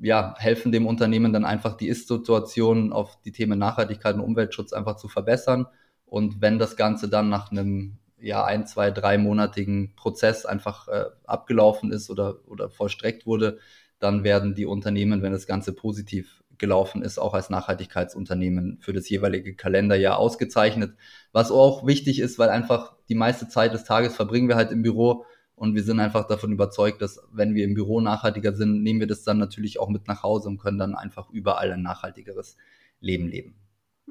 [0.00, 4.96] ja, helfen dem Unternehmen dann einfach die Ist-Situation auf die Themen Nachhaltigkeit und Umweltschutz einfach
[4.96, 5.66] zu verbessern.
[6.06, 11.92] Und wenn das Ganze dann nach einem ja, ein, zwei, dreimonatigen Prozess einfach äh, abgelaufen
[11.92, 13.58] ist oder, oder vollstreckt wurde,
[13.98, 19.08] dann werden die Unternehmen, wenn das Ganze positiv gelaufen ist, auch als Nachhaltigkeitsunternehmen für das
[19.08, 20.94] jeweilige Kalenderjahr ausgezeichnet.
[21.32, 24.82] Was auch wichtig ist, weil einfach die meiste Zeit des Tages verbringen wir halt im
[24.82, 29.00] Büro und wir sind einfach davon überzeugt, dass wenn wir im Büro nachhaltiger sind, nehmen
[29.00, 32.56] wir das dann natürlich auch mit nach Hause und können dann einfach überall ein nachhaltigeres
[33.00, 33.54] Leben leben.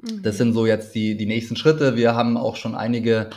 [0.02, 0.22] Mhm.
[0.22, 1.96] Das sind so jetzt die, die nächsten Schritte.
[1.96, 3.30] Wir haben auch schon einige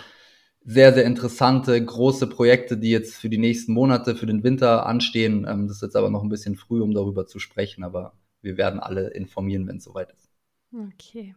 [0.64, 5.46] sehr, sehr interessante, große Projekte, die jetzt für die nächsten Monate, für den Winter anstehen.
[5.50, 8.58] Ähm, das ist jetzt aber noch ein bisschen früh, um darüber zu sprechen, aber wir
[8.58, 10.32] werden alle informieren, wenn es soweit ist.
[10.74, 11.36] Okay.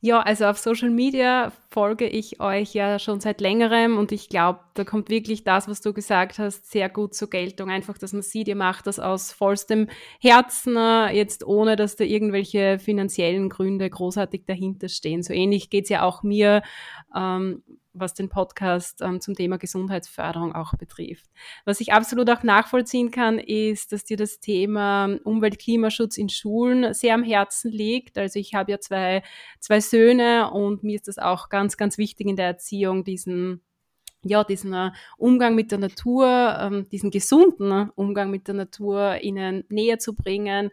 [0.00, 4.58] Ja, also auf Social Media folge ich euch ja schon seit längerem und ich glaube,
[4.74, 7.70] da kommt wirklich das, was du gesagt hast, sehr gut zur Geltung.
[7.70, 9.88] Einfach, dass man sieht, ihr macht das aus vollstem
[10.20, 15.22] Herzen, äh, jetzt ohne, dass da irgendwelche finanziellen Gründe großartig dahinter stehen.
[15.22, 16.62] So ähnlich geht es ja auch mir.
[17.14, 17.62] Ähm,
[17.94, 21.26] was den Podcast ähm, zum Thema Gesundheitsförderung auch betrifft.
[21.64, 27.14] Was ich absolut auch nachvollziehen kann, ist, dass dir das Thema Umwelt-Klimaschutz in Schulen sehr
[27.14, 28.16] am Herzen liegt.
[28.16, 29.22] Also ich habe ja zwei,
[29.60, 33.62] zwei Söhne und mir ist das auch ganz, ganz wichtig in der Erziehung, diesen
[34.24, 39.64] ja, diesen äh, Umgang mit der Natur, ähm, diesen gesunden Umgang mit der Natur ihnen
[39.68, 40.70] näher zu bringen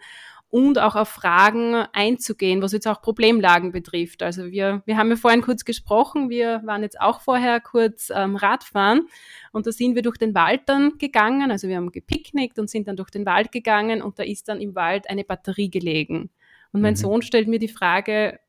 [0.50, 4.24] und auch auf Fragen einzugehen, was jetzt auch Problemlagen betrifft.
[4.24, 8.36] Also wir, wir haben ja vorhin kurz gesprochen, wir waren jetzt auch vorher kurz ähm,
[8.36, 9.08] Radfahren
[9.52, 12.88] und da sind wir durch den Wald dann gegangen, also wir haben gepicknickt und sind
[12.88, 16.32] dann durch den Wald gegangen und da ist dann im Wald eine Batterie gelegen.
[16.72, 16.98] Und mein mhm.
[16.98, 18.40] Sohn stellt mir die Frage,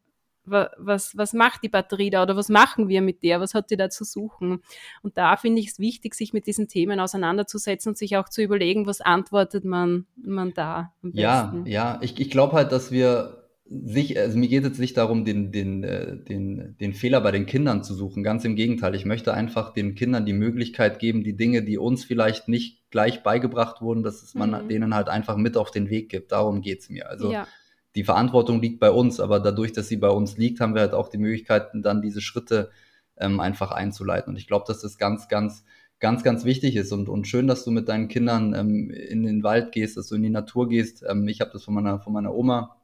[0.45, 3.77] was, was macht die Batterie da oder was machen wir mit der, was hat die
[3.77, 4.63] da zu suchen?
[5.03, 8.43] Und da finde ich es wichtig, sich mit diesen Themen auseinanderzusetzen und sich auch zu
[8.43, 11.67] überlegen, was antwortet man, man da am besten.
[11.67, 13.37] Ja, ja, ich, ich glaube halt, dass wir
[13.73, 17.47] sich, also mir geht es nicht darum, den, den, äh, den, den Fehler bei den
[17.47, 18.25] Kindern zu suchen.
[18.25, 18.97] Ganz im Gegenteil.
[18.97, 23.23] Ich möchte einfach den Kindern die Möglichkeit geben, die Dinge, die uns vielleicht nicht gleich
[23.23, 24.69] beigebracht wurden, dass es man mhm.
[24.69, 26.33] denen halt einfach mit auf den Weg gibt.
[26.33, 27.09] Darum geht's mir.
[27.09, 27.47] Also ja
[27.95, 30.95] die Verantwortung liegt bei uns, aber dadurch, dass sie bei uns liegt, haben wir halt
[30.95, 32.71] auch die Möglichkeiten, dann diese Schritte
[33.17, 34.33] ähm, einfach einzuleiten.
[34.33, 35.65] Und ich glaube, dass das ganz, ganz,
[35.99, 39.43] ganz, ganz wichtig ist und, und schön, dass du mit deinen Kindern ähm, in den
[39.43, 41.05] Wald gehst, dass du in die Natur gehst.
[41.09, 42.77] Ähm, ich habe das von meiner, von meiner Oma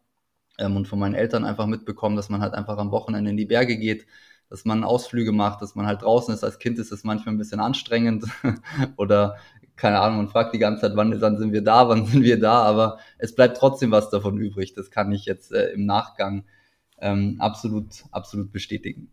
[0.59, 3.47] ähm, und von meinen Eltern einfach mitbekommen, dass man halt einfach am Wochenende in die
[3.47, 4.07] Berge geht,
[4.51, 6.45] dass man Ausflüge macht, dass man halt draußen ist.
[6.45, 8.25] Als Kind ist es manchmal ein bisschen anstrengend
[8.97, 9.37] oder
[9.77, 12.41] keine Ahnung, man fragt die ganze Zeit, wann, wann sind wir da, wann sind wir
[12.41, 14.75] da, aber es bleibt trotzdem was davon übrig.
[14.75, 16.45] Das kann ich jetzt äh, im Nachgang
[16.99, 19.11] ähm, absolut, absolut bestätigen.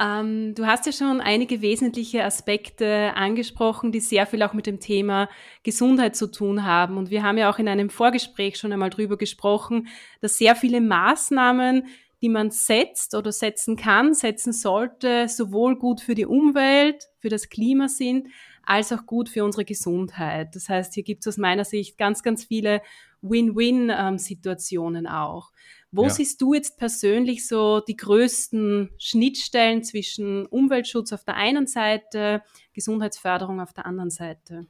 [0.00, 4.80] Ähm, du hast ja schon einige wesentliche Aspekte angesprochen, die sehr viel auch mit dem
[4.80, 5.28] Thema
[5.62, 6.96] Gesundheit zu tun haben.
[6.96, 9.88] Und wir haben ja auch in einem Vorgespräch schon einmal drüber gesprochen,
[10.22, 11.86] dass sehr viele Maßnahmen,
[12.22, 17.50] die man setzt oder setzen kann, setzen sollte, sowohl gut für die Umwelt, für das
[17.50, 18.28] Klima sind,
[18.64, 20.54] als auch gut für unsere Gesundheit.
[20.54, 22.82] Das heißt, hier gibt es aus meiner Sicht ganz, ganz viele
[23.22, 25.50] Win-Win-Situationen auch.
[25.92, 26.10] Wo ja.
[26.10, 32.42] siehst du jetzt persönlich so die größten Schnittstellen zwischen Umweltschutz auf der einen Seite,
[32.72, 34.66] Gesundheitsförderung auf der anderen Seite?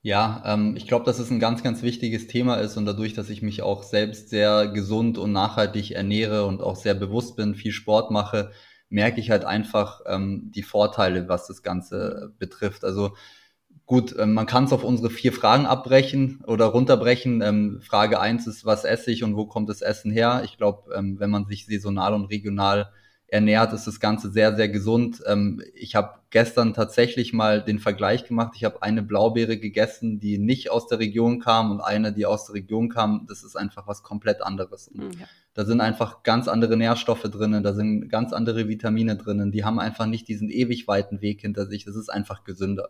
[0.00, 3.30] Ja, ähm, ich glaube, dass es ein ganz, ganz wichtiges Thema ist und dadurch, dass
[3.30, 7.72] ich mich auch selbst sehr gesund und nachhaltig ernähre und auch sehr bewusst bin, viel
[7.72, 8.52] Sport mache,
[8.88, 12.84] merke ich halt einfach ähm, die Vorteile, was das Ganze betrifft.
[12.84, 13.14] Also
[13.86, 17.42] gut, ähm, man kann es auf unsere vier Fragen abbrechen oder runterbrechen.
[17.42, 20.42] Ähm, Frage eins ist, was esse ich und wo kommt das Essen her?
[20.44, 22.90] Ich glaube, ähm, wenn man sich saisonal und regional
[23.26, 25.20] ernährt, ist das Ganze sehr, sehr gesund.
[25.74, 28.52] Ich habe gestern tatsächlich mal den Vergleich gemacht.
[28.54, 32.46] Ich habe eine Blaubeere gegessen, die nicht aus der Region kam und eine, die aus
[32.46, 33.26] der Region kam.
[33.26, 34.86] Das ist einfach was komplett anderes.
[34.86, 35.26] Und ja.
[35.54, 39.52] Da sind einfach ganz andere Nährstoffe drinnen, da sind ganz andere Vitamine drinnen.
[39.52, 41.84] Die haben einfach nicht diesen ewig weiten Weg hinter sich.
[41.84, 42.88] Das ist einfach gesünder.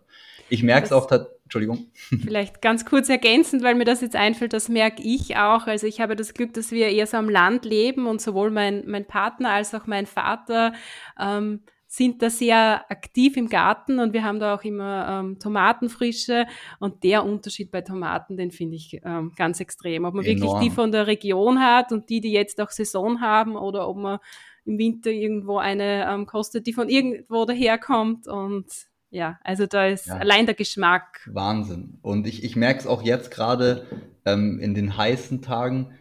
[0.49, 1.11] Ich merke es auch,
[1.43, 1.87] Entschuldigung.
[2.25, 5.67] Vielleicht ganz kurz ergänzend, weil mir das jetzt einfällt, das merke ich auch.
[5.67, 8.85] Also ich habe das Glück, dass wir eher so am Land leben und sowohl mein,
[8.87, 10.73] mein Partner als auch mein Vater
[11.21, 11.61] ähm,
[11.97, 16.47] sind da sehr aktiv im Garten und wir haben da auch immer ähm, Tomatenfrische
[16.81, 20.05] und der Unterschied bei Tomaten, den finde ich ähm, ganz extrem.
[20.05, 20.41] Ob man Enorm.
[20.41, 23.99] wirklich die von der Region hat und die, die jetzt auch Saison haben oder ob
[23.99, 24.19] man
[24.65, 28.67] im Winter irgendwo eine ähm, kostet, die von irgendwo daherkommt und
[29.11, 30.17] ja, also da ist ja.
[30.17, 31.21] allein der Geschmack.
[31.33, 31.99] Wahnsinn.
[32.03, 33.87] Und ich, ich merke es auch jetzt gerade
[34.25, 35.93] ähm, in den heißen Tagen,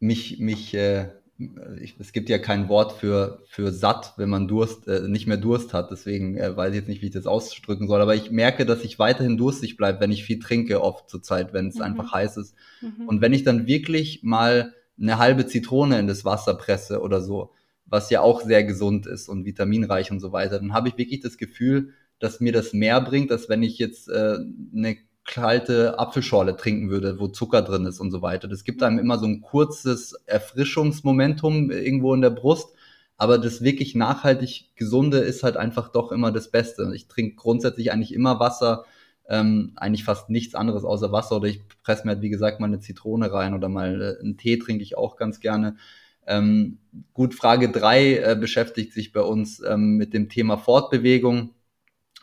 [0.00, 1.10] mich, mich äh,
[1.80, 5.36] ich, es gibt ja kein Wort für, für satt, wenn man Durst, äh, nicht mehr
[5.36, 5.90] Durst hat.
[5.90, 8.00] Deswegen äh, weiß ich jetzt nicht, wie ich das ausdrücken soll.
[8.00, 11.52] Aber ich merke, dass ich weiterhin durstig bleibe, wenn ich viel trinke, oft zur Zeit,
[11.52, 11.82] wenn es mhm.
[11.82, 12.54] einfach heiß ist.
[12.80, 13.06] Mhm.
[13.06, 17.52] Und wenn ich dann wirklich mal eine halbe Zitrone in das Wasser presse oder so,
[17.86, 21.20] was ja auch sehr gesund ist und vitaminreich und so weiter, dann habe ich wirklich
[21.20, 24.38] das Gefühl, dass mir das mehr bringt, als wenn ich jetzt äh,
[24.74, 24.96] eine
[25.28, 28.48] kalte Apfelschorle trinken würde, wo Zucker drin ist und so weiter.
[28.48, 32.74] Das gibt einem immer so ein kurzes Erfrischungsmomentum irgendwo in der Brust,
[33.18, 36.90] aber das wirklich nachhaltig Gesunde ist halt einfach doch immer das Beste.
[36.94, 38.86] Ich trinke grundsätzlich eigentlich immer Wasser,
[39.28, 42.66] ähm, eigentlich fast nichts anderes außer Wasser oder ich presse mir halt, wie gesagt, mal
[42.66, 45.76] eine Zitrone rein oder mal äh, einen Tee trinke ich auch ganz gerne.
[46.26, 46.78] Ähm,
[47.12, 51.50] gut, Frage drei äh, beschäftigt sich bei uns ähm, mit dem Thema Fortbewegung.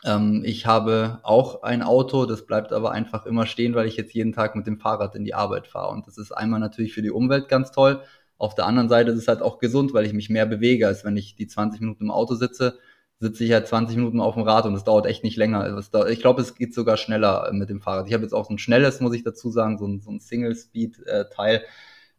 [0.06, 4.14] Ähm, ich habe auch ein Auto, das bleibt aber einfach immer stehen, weil ich jetzt
[4.14, 5.92] jeden Tag mit dem Fahrrad in die Arbeit fahre.
[5.92, 8.00] Und das ist einmal natürlich für die Umwelt ganz toll.
[8.38, 11.04] Auf der anderen Seite ist es halt auch gesund, weil ich mich mehr bewege, als
[11.04, 12.78] wenn ich die 20 Minuten im Auto sitze,
[13.18, 15.82] sitze ich halt 20 Minuten auf dem Rad und es dauert echt nicht länger.
[15.90, 18.06] Dauert, ich glaube, es geht sogar schneller mit dem Fahrrad.
[18.06, 20.20] Ich habe jetzt auch so ein schnelles, muss ich dazu sagen, so ein, so ein
[20.20, 21.62] Single-Speed-Teil.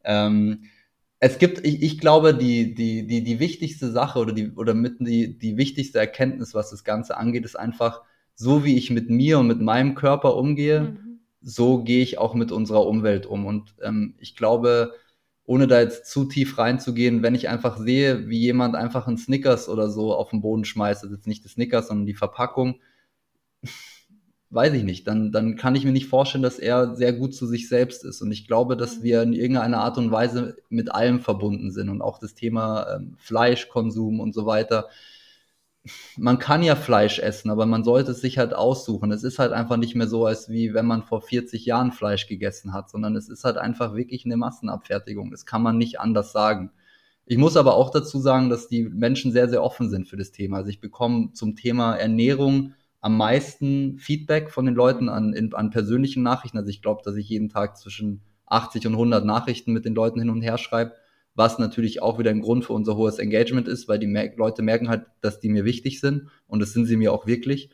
[0.03, 0.63] Ähm,
[1.19, 4.97] es gibt, ich, ich glaube, die, die, die, die wichtigste Sache oder die, oder mit
[4.99, 8.01] die, die wichtigste Erkenntnis, was das Ganze angeht, ist einfach,
[8.35, 11.19] so wie ich mit mir und mit meinem Körper umgehe, mhm.
[11.41, 13.47] so gehe ich auch mit unserer Umwelt um.
[13.47, 14.93] Und ähm, ich glaube,
[15.43, 19.69] ohne da jetzt zu tief reinzugehen, wenn ich einfach sehe, wie jemand einfach einen Snickers
[19.69, 22.79] oder so auf den Boden schmeißt, das ist jetzt nicht das Snickers, sondern die Verpackung,
[24.49, 27.45] weiß ich nicht, dann, dann kann ich mir nicht vorstellen, dass er sehr gut zu
[27.45, 28.21] sich selbst ist.
[28.21, 32.01] Und ich glaube, dass wir in irgendeiner Art und Weise mit allem verbunden sind und
[32.01, 34.87] auch das Thema ähm, Fleischkonsum und so weiter.
[36.17, 39.11] Man kann ja Fleisch essen, aber man sollte es sich halt aussuchen.
[39.11, 42.27] Es ist halt einfach nicht mehr so, als wie wenn man vor 40 Jahren Fleisch
[42.27, 45.31] gegessen hat, sondern es ist halt einfach wirklich eine Massenabfertigung.
[45.31, 46.71] Das kann man nicht anders sagen.
[47.25, 50.31] Ich muss aber auch dazu sagen, dass die Menschen sehr, sehr offen sind für das
[50.31, 50.57] Thema.
[50.57, 52.73] Also ich bekomme zum Thema Ernährung
[53.07, 56.57] am meisten Feedback von den Leuten an, in, an persönlichen Nachrichten.
[56.57, 60.19] Also ich glaube, dass ich jeden Tag zwischen 80 und 100 Nachrichten mit den Leuten
[60.19, 60.91] hin und her schreibe,
[61.33, 64.61] was natürlich auch wieder ein Grund für unser hohes Engagement ist, weil die Mer Leute
[64.61, 67.69] merken halt, dass die mir wichtig sind und das sind sie mir auch wirklich.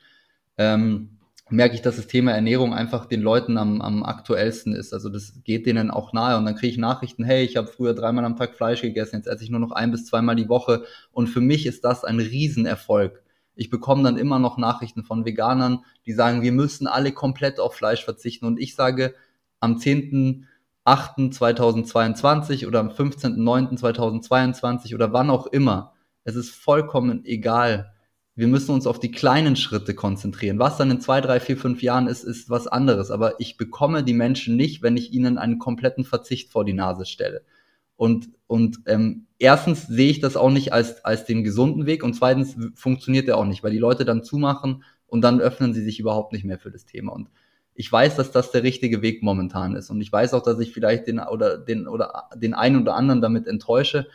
[0.59, 1.17] Ähm,
[1.49, 4.93] merke ich, dass das Thema Ernährung einfach den Leuten am, am aktuellsten ist.
[4.93, 7.95] Also das geht denen auch nahe und dann kriege ich Nachrichten, hey, ich habe früher
[7.95, 10.83] dreimal am Tag Fleisch gegessen, jetzt esse ich nur noch ein bis zweimal die Woche
[11.11, 13.23] und für mich ist das ein Riesenerfolg
[13.55, 17.75] ich bekomme dann immer noch Nachrichten von Veganern, die sagen, wir müssen alle komplett auf
[17.75, 18.45] Fleisch verzichten.
[18.45, 19.13] Und ich sage,
[19.59, 27.91] am 10.8.2022 oder am 15.9.2022 oder wann auch immer, es ist vollkommen egal.
[28.35, 30.57] Wir müssen uns auf die kleinen Schritte konzentrieren.
[30.57, 33.11] Was dann in zwei, drei, vier, fünf Jahren ist, ist was anderes.
[33.11, 37.05] Aber ich bekomme die Menschen nicht, wenn ich ihnen einen kompletten Verzicht vor die Nase
[37.05, 37.43] stelle.
[37.95, 42.13] Und, und ähm, erstens sehe ich das auch nicht als, als den gesunden Weg und
[42.13, 45.99] zweitens funktioniert der auch nicht, weil die Leute dann zumachen und dann öffnen sie sich
[45.99, 47.13] überhaupt nicht mehr für das Thema.
[47.13, 47.29] Und
[47.75, 49.89] ich weiß, dass das der richtige Weg momentan ist.
[49.89, 53.21] Und ich weiß auch, dass ich vielleicht den oder den oder den einen oder anderen
[53.21, 54.08] damit enttäusche.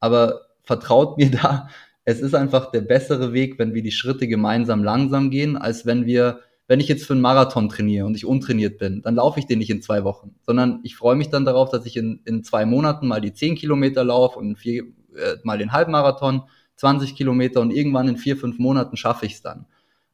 [0.00, 1.68] Aber vertraut mir da,
[2.04, 6.06] es ist einfach der bessere Weg, wenn wir die Schritte gemeinsam langsam gehen, als wenn
[6.06, 6.40] wir
[6.72, 9.58] wenn ich jetzt für einen Marathon trainiere und ich untrainiert bin, dann laufe ich den
[9.58, 12.64] nicht in zwei Wochen, sondern ich freue mich dann darauf, dass ich in, in zwei
[12.64, 16.44] Monaten mal die zehn Kilometer laufe und vier, äh, mal den Halbmarathon,
[16.76, 19.66] 20 Kilometer und irgendwann in vier, fünf Monaten schaffe ich es dann.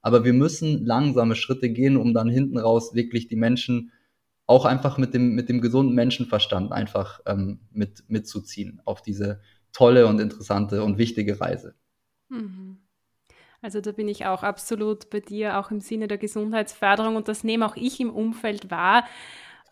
[0.02, 3.92] Aber wir müssen langsame Schritte gehen, um dann hinten raus wirklich die Menschen
[4.46, 10.08] auch einfach mit dem, mit dem gesunden Menschenverstand einfach ähm, mit, mitzuziehen auf diese tolle
[10.08, 11.76] und interessante und wichtige Reise.
[12.28, 12.78] Mhm.
[13.60, 17.42] Also da bin ich auch absolut bei dir, auch im Sinne der Gesundheitsförderung und das
[17.42, 19.04] nehme auch ich im Umfeld wahr.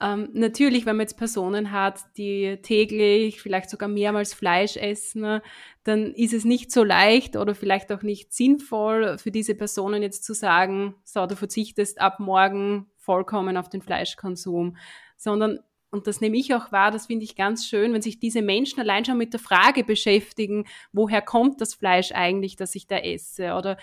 [0.01, 5.41] Ähm, natürlich, wenn man jetzt Personen hat, die täglich, vielleicht sogar mehrmals Fleisch essen,
[5.85, 10.25] dann ist es nicht so leicht oder vielleicht auch nicht sinnvoll für diese Personen jetzt
[10.25, 14.77] zu sagen, so, du verzichtest ab morgen vollkommen auf den Fleischkonsum,
[15.17, 15.61] sondern
[15.97, 18.81] und das nehme ich auch wahr, das finde ich ganz schön, wenn sich diese Menschen
[18.81, 23.55] allein schon mit der Frage beschäftigen, woher kommt das Fleisch eigentlich, das ich da esse?
[23.55, 23.79] Oder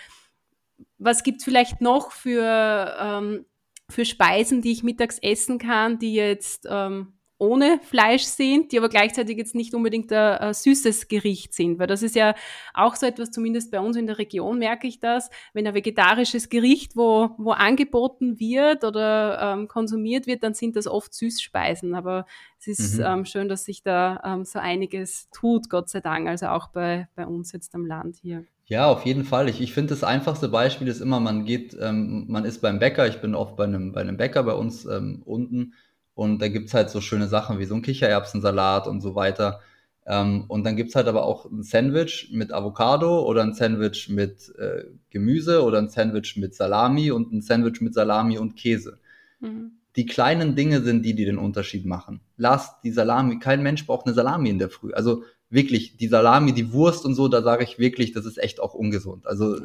[0.98, 3.44] was gibt es vielleicht noch für, ähm,
[3.90, 8.88] für Speisen, die ich mittags essen kann, die jetzt ähm, ohne Fleisch sind, die aber
[8.88, 11.78] gleichzeitig jetzt nicht unbedingt ein, ein, süßes Gericht sind.
[11.78, 12.34] Weil das ist ja
[12.72, 16.48] auch so etwas, zumindest bei uns in der Region merke ich das, wenn ein vegetarisches
[16.48, 21.94] Gericht wo, wo angeboten wird oder ähm, konsumiert wird, dann sind das oft Süßspeisen.
[21.94, 22.26] Aber
[22.60, 23.04] es ist mhm.
[23.04, 27.08] ähm, schön, dass sich da ähm, so einiges tut, Gott sei Dank, also auch bei,
[27.16, 28.44] bei uns jetzt am Land hier.
[28.66, 29.48] Ja, auf jeden Fall.
[29.50, 33.06] Ich, ich finde, das einfachste Beispiel ist immer, man geht, ähm, man ist beim Bäcker,
[33.06, 35.74] ich bin oft bei einem, bei einem Bäcker bei uns ähm, unten
[36.14, 39.60] und da gibt's halt so schöne Sachen wie so ein Kichererbsensalat und so weiter.
[40.06, 44.54] Ähm, und dann gibt's halt aber auch ein Sandwich mit Avocado oder ein Sandwich mit
[44.58, 48.98] äh, Gemüse oder ein Sandwich mit Salami und ein Sandwich mit Salami und Käse.
[49.40, 49.72] Mhm.
[49.96, 52.20] Die kleinen Dinge sind die, die den Unterschied machen.
[52.36, 54.92] Lasst die Salami, kein Mensch braucht eine Salami in der Früh.
[54.92, 58.60] Also wirklich, die Salami, die Wurst und so, da sage ich wirklich, das ist echt
[58.60, 59.26] auch ungesund.
[59.26, 59.56] Also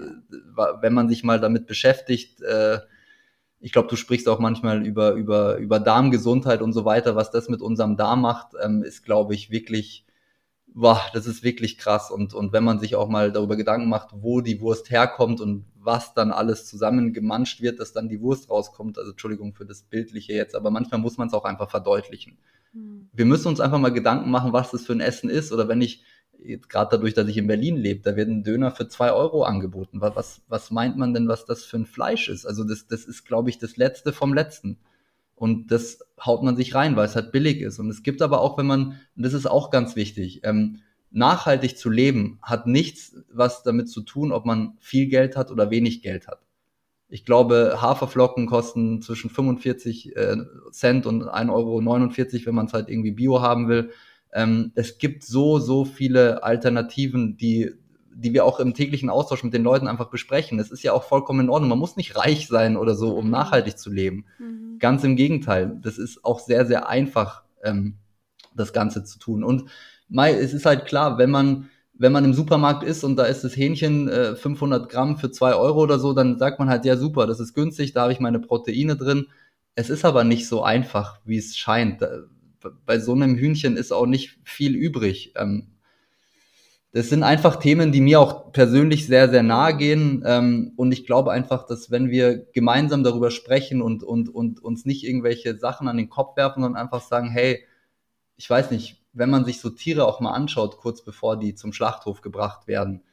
[0.82, 2.80] wenn man sich mal damit beschäftigt, äh,
[3.60, 7.50] ich glaube, du sprichst auch manchmal über, über, über Darmgesundheit und so weiter, was das
[7.50, 10.06] mit unserem Darm macht, ähm, ist, glaube ich, wirklich
[10.74, 12.12] boah, das ist wirklich krass.
[12.12, 15.65] Und, und wenn man sich auch mal darüber Gedanken macht, wo die Wurst herkommt und
[15.76, 20.34] was dann alles zusammengemanscht wird, dass dann die Wurst rauskommt, also Entschuldigung für das Bildliche
[20.34, 22.38] jetzt, aber manchmal muss man es auch einfach verdeutlichen.
[22.74, 23.10] Mhm.
[23.13, 25.52] Wir müssen uns einfach mal Gedanken machen, was das für ein Essen ist.
[25.52, 26.04] Oder wenn ich,
[26.69, 30.02] gerade dadurch, dass ich in Berlin lebe, da wird ein Döner für zwei Euro angeboten.
[30.02, 32.45] Was, was meint man denn, was das für ein Fleisch ist?
[32.45, 34.78] Also das, das ist, glaube ich, das Letzte vom Letzten.
[35.36, 37.80] Und das haut man sich rein, weil es halt billig ist.
[37.80, 41.78] Und es gibt aber auch, wenn man, und das ist auch ganz wichtig, ähm, nachhaltig
[41.78, 46.02] zu leben hat nichts was damit zu tun, ob man viel Geld hat oder wenig
[46.02, 46.41] Geld hat.
[47.08, 50.38] Ich glaube, Haferflocken kosten zwischen 45 äh,
[50.71, 53.91] Cent und 1,49 Euro, wenn man es halt irgendwie Bio haben will.
[54.34, 57.74] Ähm, es gibt so, so viele Alternativen, die
[58.20, 60.58] die wir auch im täglichen Austausch mit den Leuten einfach besprechen.
[60.58, 61.70] Das ist ja auch vollkommen in Ordnung.
[61.70, 63.32] Man muss nicht reich sein oder so, um mhm.
[63.32, 64.26] nachhaltig zu leben.
[64.39, 64.78] Mhm.
[64.80, 65.78] Ganz im Gegenteil.
[65.82, 67.96] Das ist auch sehr, sehr einfach, ähm,
[68.56, 69.44] das Ganze zu tun.
[69.44, 69.70] Und
[70.10, 73.44] Mai, es ist halt klar, wenn man, wenn man im Supermarkt ist und da ist
[73.44, 76.98] das Hähnchen äh, 500 Gramm für zwei Euro oder so, dann sagt man halt, ja
[76.98, 79.28] super, das ist günstig, da habe ich meine Proteine drin.
[79.76, 82.02] Es ist aber nicht so einfach, wie es scheint.
[82.86, 85.34] Bei so einem Hühnchen ist auch nicht viel übrig.
[85.36, 85.67] Ähm,
[86.91, 90.24] das sind einfach Themen, die mir auch persönlich sehr, sehr nahe gehen.
[90.26, 94.86] Ähm, und ich glaube einfach, dass wenn wir gemeinsam darüber sprechen und, und, und uns
[94.86, 97.63] nicht irgendwelche Sachen an den Kopf werfen, sondern einfach sagen, hey,
[98.38, 101.74] ich weiß nicht, wenn man sich so Tiere auch mal anschaut, kurz bevor die zum
[101.74, 103.04] Schlachthof gebracht werden,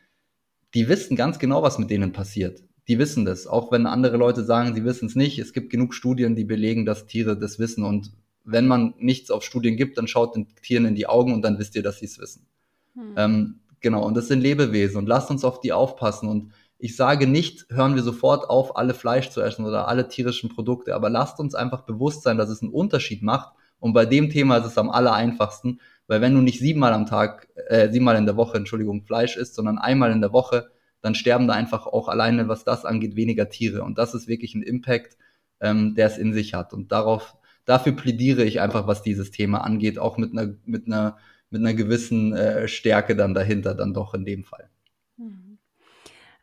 [0.75, 2.63] die wissen ganz genau, was mit denen passiert.
[2.89, 3.47] Die wissen das.
[3.47, 5.39] Auch wenn andere Leute sagen, sie wissen es nicht.
[5.39, 7.85] Es gibt genug Studien, die belegen, dass Tiere das wissen.
[7.85, 8.13] Und
[8.47, 11.59] wenn man nichts auf Studien gibt, dann schaut den Tieren in die Augen und dann
[11.59, 12.47] wisst ihr, dass sie es wissen.
[12.95, 13.15] Hm.
[13.17, 16.29] Ähm, Genau, und das sind Lebewesen und lasst uns auf die aufpassen.
[16.29, 20.51] Und ich sage nicht, hören wir sofort auf, alle Fleisch zu essen oder alle tierischen
[20.51, 23.55] Produkte, aber lasst uns einfach bewusst sein, dass es einen Unterschied macht.
[23.79, 27.07] Und bei dem Thema ist es am aller einfachsten, weil wenn du nicht siebenmal am
[27.07, 30.71] Tag, äh, siebenmal in der Woche, Entschuldigung, Fleisch isst, sondern einmal in der Woche,
[31.03, 33.83] dann sterben da einfach auch alleine, was das angeht, weniger Tiere.
[33.83, 35.17] Und das ist wirklich ein Impact,
[35.61, 36.73] ähm, der es in sich hat.
[36.73, 41.19] Und darauf, dafür plädiere ich einfach, was dieses Thema angeht, auch mit einer, mit einer
[41.51, 44.69] mit einer gewissen äh, Stärke dann dahinter, dann doch in dem Fall.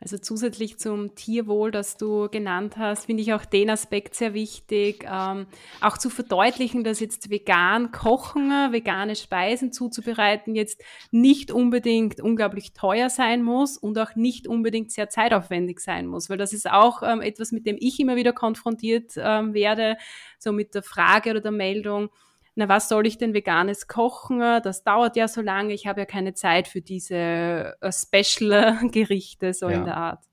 [0.04, 5.06] Also zusätzlich zum Tierwohl, das du genannt hast, finde ich auch den Aspekt sehr wichtig,
[5.10, 5.46] ähm,
[5.80, 13.08] auch zu verdeutlichen, dass jetzt vegan kochen, vegane Speisen zuzubereiten jetzt nicht unbedingt unglaublich teuer
[13.08, 17.22] sein muss und auch nicht unbedingt sehr zeitaufwendig sein muss, weil das ist auch ähm,
[17.22, 19.96] etwas, mit dem ich immer wieder konfrontiert ähm, werde,
[20.38, 22.10] so mit der Frage oder der Meldung,
[22.56, 24.38] na, was soll ich denn veganes kochen?
[24.38, 29.68] Das dauert ja so lange, ich habe ja keine Zeit für diese uh, Special-Gerichte so
[29.68, 29.78] ja.
[29.78, 30.24] in der Art.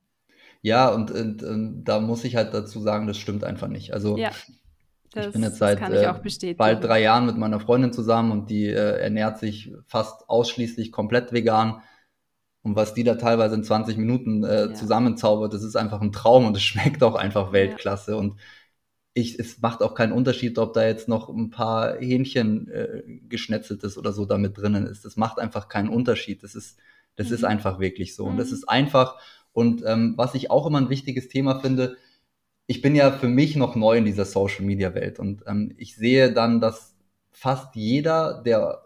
[0.62, 3.94] Ja, und, und, und, da muss ich halt dazu sagen, das stimmt einfach nicht.
[3.94, 4.30] Also ja,
[5.14, 8.68] das, ich bin jetzt seit äh, bald drei Jahren mit meiner Freundin zusammen und die
[8.68, 11.82] äh, ernährt sich fast ausschließlich komplett vegan.
[12.62, 14.74] Und was die da teilweise in 20 Minuten äh, ja.
[14.74, 18.16] zusammenzaubert, das ist einfach ein Traum und es schmeckt auch einfach Weltklasse.
[18.16, 18.40] Und
[19.14, 23.98] ich, es macht auch keinen Unterschied, ob da jetzt noch ein paar Hähnchen äh, geschnetzeltes
[23.98, 25.04] oder so damit drinnen ist.
[25.04, 26.44] Das macht einfach keinen Unterschied.
[26.44, 26.80] Das ist,
[27.16, 27.34] das mhm.
[27.36, 28.26] ist einfach wirklich so.
[28.26, 28.56] Und das mhm.
[28.56, 29.20] ist einfach.
[29.52, 31.98] Und ähm, was ich auch immer ein wichtiges Thema finde,
[32.68, 35.98] ich bin ja für mich noch neu in dieser Social Media Welt und ähm, ich
[35.98, 36.96] sehe dann, dass
[37.32, 38.84] fast jeder, der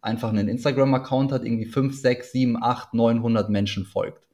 [0.00, 4.26] einfach einen Instagram-Account hat, irgendwie 5, 6, 7, 8, 900 Menschen folgt.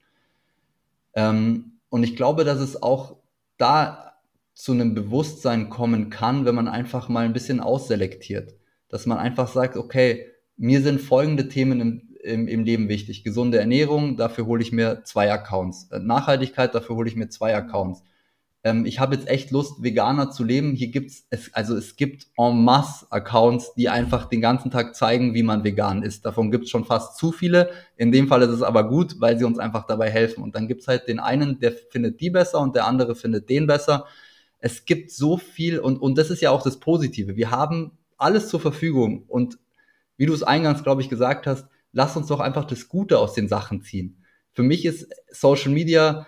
[1.13, 3.17] Ähm, und ich glaube, dass es auch
[3.57, 4.14] da
[4.55, 8.55] zu einem Bewusstsein kommen kann, wenn man einfach mal ein bisschen ausselektiert.
[8.87, 10.25] Dass man einfach sagt, okay,
[10.55, 13.23] mir sind folgende Themen im, im, im Leben wichtig.
[13.25, 15.91] Gesunde Ernährung, dafür hole ich mir zwei Accounts.
[15.91, 18.01] Äh, Nachhaltigkeit, dafür hole ich mir zwei Accounts.
[18.63, 20.73] Ähm, ich habe jetzt echt Lust, Veganer zu leben.
[20.73, 25.33] Hier gibt's es, also es gibt en masse Accounts, die einfach den ganzen Tag zeigen,
[25.33, 26.25] wie man vegan ist.
[26.25, 27.71] Davon gibt's schon fast zu viele.
[27.97, 30.41] In dem Fall ist es aber gut, weil sie uns einfach dabei helfen.
[30.41, 33.67] Und dann gibt's halt den einen, der findet die besser und der andere findet den
[33.67, 34.05] besser
[34.59, 37.35] es gibt so viel und, und das ist ja auch das Positive.
[37.35, 39.59] Wir haben alles zur Verfügung und
[40.17, 43.33] wie du es eingangs, glaube ich, gesagt hast, lass uns doch einfach das Gute aus
[43.33, 44.23] den Sachen ziehen.
[44.53, 46.27] Für mich ist Social Media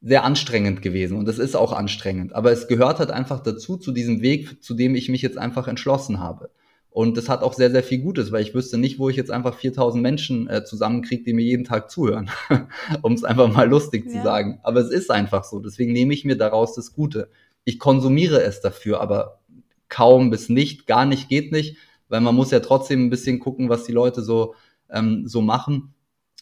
[0.00, 3.92] sehr anstrengend gewesen und es ist auch anstrengend, aber es gehört halt einfach dazu, zu
[3.92, 6.50] diesem Weg, zu dem ich mich jetzt einfach entschlossen habe.
[6.96, 9.30] Und das hat auch sehr, sehr viel Gutes, weil ich wüsste nicht, wo ich jetzt
[9.30, 12.30] einfach 4000 Menschen äh, zusammenkriege, die mir jeden Tag zuhören,
[13.02, 14.12] um es einfach mal lustig ja.
[14.12, 14.60] zu sagen.
[14.62, 15.60] Aber es ist einfach so.
[15.60, 17.28] Deswegen nehme ich mir daraus das Gute.
[17.64, 19.40] Ich konsumiere es dafür, aber
[19.90, 21.76] kaum bis nicht, gar nicht geht nicht,
[22.08, 24.54] weil man muss ja trotzdem ein bisschen gucken, was die Leute so,
[24.88, 25.92] ähm, so machen.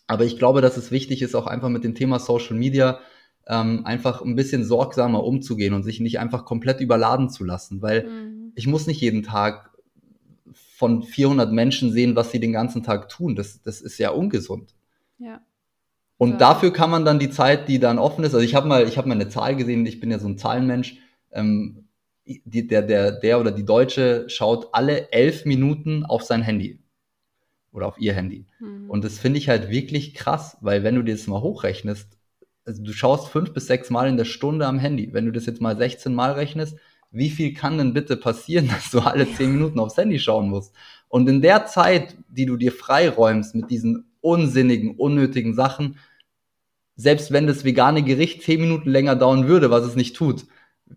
[0.06, 3.00] Aber ich glaube, dass es wichtig ist, auch einfach mit dem Thema Social Media
[3.48, 8.04] ähm, einfach ein bisschen sorgsamer umzugehen und sich nicht einfach komplett überladen zu lassen, weil
[8.04, 8.52] mhm.
[8.54, 9.73] ich muss nicht jeden Tag
[10.76, 13.36] von 400 Menschen sehen, was sie den ganzen Tag tun.
[13.36, 14.74] Das, das ist ja ungesund.
[15.18, 15.40] Ja.
[16.18, 16.38] Und so.
[16.38, 18.98] dafür kann man dann die Zeit, die dann offen ist, also ich habe mal, ich
[18.98, 20.98] habe mal eine Zahl gesehen, ich bin ja so ein Zahlenmensch,
[21.30, 21.88] ähm,
[22.24, 26.80] die, der, der, der oder die Deutsche schaut alle elf Minuten auf sein Handy
[27.70, 28.46] oder auf ihr Handy.
[28.58, 28.90] Mhm.
[28.90, 32.18] Und das finde ich halt wirklich krass, weil wenn du dir das mal hochrechnest,
[32.64, 35.12] also du schaust fünf bis sechs Mal in der Stunde am Handy.
[35.12, 36.78] Wenn du das jetzt mal 16 Mal rechnest,
[37.14, 40.74] wie viel kann denn bitte passieren, dass du alle zehn Minuten aufs Handy schauen musst?
[41.08, 45.98] Und in der Zeit, die du dir freiräumst mit diesen unsinnigen, unnötigen Sachen,
[46.96, 50.46] selbst wenn das vegane Gericht zehn Minuten länger dauern würde, was es nicht tut,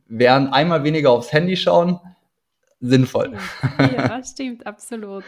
[0.08, 2.00] wären einmal weniger aufs Handy schauen
[2.80, 3.38] sinnvoll.
[3.80, 5.24] Ja, stimmt, absolut.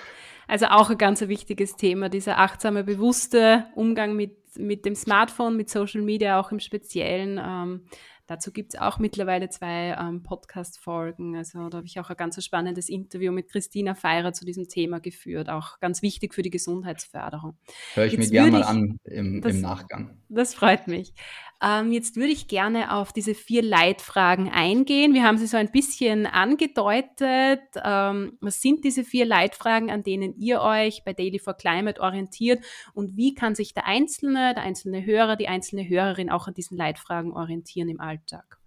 [0.48, 5.70] Also auch ein ganz wichtiges Thema, dieser achtsame, bewusste Umgang mit, mit dem Smartphone, mit
[5.70, 7.40] Social Media auch im Speziellen.
[7.44, 7.82] Ähm,
[8.30, 11.36] Dazu gibt es auch mittlerweile zwei ähm, Podcast-Folgen.
[11.36, 15.00] Also da habe ich auch ein ganz spannendes Interview mit Christina Feirer zu diesem Thema
[15.00, 15.50] geführt.
[15.50, 17.58] Auch ganz wichtig für die Gesundheitsförderung.
[17.96, 20.22] Höre ich Jetzt mir gerne mal an im, das, im Nachgang.
[20.30, 21.16] Das freut mich.
[21.62, 25.14] Ähm, jetzt würde ich gerne auf diese vier Leitfragen eingehen.
[25.14, 27.60] Wir haben sie so ein bisschen angedeutet.
[27.84, 32.64] Ähm, was sind diese vier Leitfragen, an denen ihr euch bei Daily for Climate orientiert
[32.94, 36.78] und wie kann sich der Einzelne, der einzelne Hörer, die einzelne Hörerin auch an diesen
[36.78, 38.60] Leitfragen orientieren im Alltag?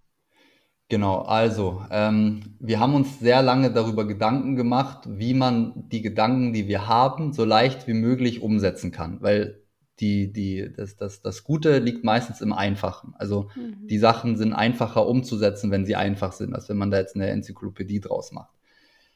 [0.89, 6.53] Genau, also ähm, wir haben uns sehr lange darüber Gedanken gemacht, wie man die Gedanken,
[6.53, 9.62] die wir haben, so leicht wie möglich umsetzen kann, weil
[10.03, 13.13] die, die, das, das, das Gute liegt meistens im Einfachen.
[13.17, 13.87] Also mhm.
[13.87, 17.27] die Sachen sind einfacher umzusetzen, wenn sie einfach sind, als wenn man da jetzt eine
[17.29, 18.51] Enzyklopädie draus macht.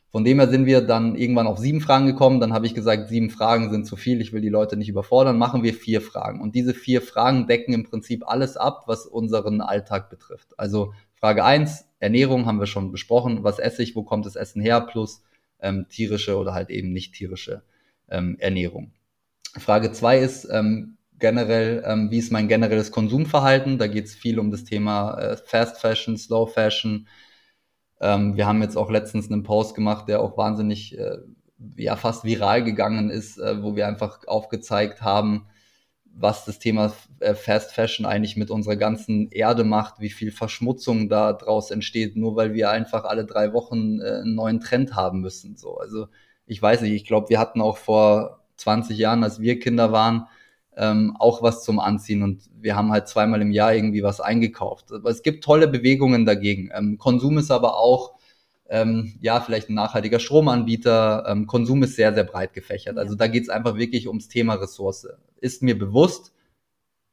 [0.10, 2.40] Von dem her sind wir dann irgendwann auf sieben Fragen gekommen.
[2.40, 4.22] Dann habe ich gesagt, sieben Fragen sind zu viel.
[4.22, 5.38] Ich will die Leute nicht überfordern.
[5.38, 6.40] Machen wir vier Fragen.
[6.40, 10.58] Und diese vier Fragen decken im Prinzip alles ab, was unseren Alltag betrifft.
[10.58, 13.44] Also Frage eins Ernährung haben wir schon besprochen.
[13.44, 13.98] Was esse ich?
[13.98, 14.80] Wo kommt das Essen her?
[14.80, 15.24] Plus
[15.60, 17.64] ähm, tierische oder halt eben nicht tierische
[18.10, 18.94] ähm, Ernährung.
[19.60, 23.78] Frage zwei ist ähm, generell, ähm, wie ist mein generelles Konsumverhalten?
[23.78, 27.08] Da geht es viel um das Thema äh, Fast Fashion, Slow Fashion.
[28.00, 31.18] Ähm, wir haben jetzt auch letztens einen Post gemacht, der auch wahnsinnig, äh,
[31.76, 35.48] ja, fast viral gegangen ist, äh, wo wir einfach aufgezeigt haben,
[36.20, 41.10] was das Thema äh, Fast Fashion eigentlich mit unserer ganzen Erde macht, wie viel Verschmutzung
[41.10, 45.22] da draus entsteht, nur weil wir einfach alle drei Wochen äh, einen neuen Trend haben
[45.22, 45.58] müssen.
[45.58, 46.08] So, also
[46.46, 50.28] ich weiß nicht, ich glaube, wir hatten auch vor 20 Jahren, als wir Kinder waren,
[50.76, 54.92] ähm, auch was zum Anziehen und wir haben halt zweimal im Jahr irgendwie was eingekauft.
[54.92, 56.70] Aber es gibt tolle Bewegungen dagegen.
[56.74, 58.16] Ähm, Konsum ist aber auch,
[58.70, 61.26] ähm, ja, vielleicht ein nachhaltiger Stromanbieter.
[61.28, 62.98] Ähm, Konsum ist sehr, sehr breit gefächert.
[62.98, 65.08] Also da geht es einfach wirklich ums Thema Ressource.
[65.40, 66.34] Ist mir bewusst,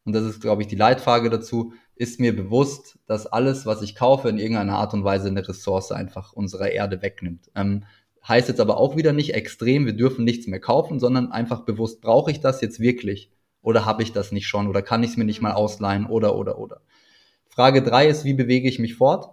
[0.05, 3.95] und das ist, glaube ich, die Leitfrage dazu, ist mir bewusst, dass alles, was ich
[3.95, 7.51] kaufe, in irgendeiner Art und Weise eine Ressource einfach unserer Erde wegnimmt.
[7.55, 7.85] Ähm,
[8.27, 12.01] Heißt jetzt aber auch wieder nicht extrem, wir dürfen nichts mehr kaufen, sondern einfach bewusst,
[12.01, 13.31] brauche ich das jetzt wirklich?
[13.61, 14.69] Oder habe ich das nicht schon?
[14.69, 15.57] Oder kann ich es mir nicht mal mhm.
[15.57, 16.07] ausleihen?
[16.07, 16.81] Oder, oder, oder.
[17.49, 19.29] Frage drei ist, wie bewege ich mich fort?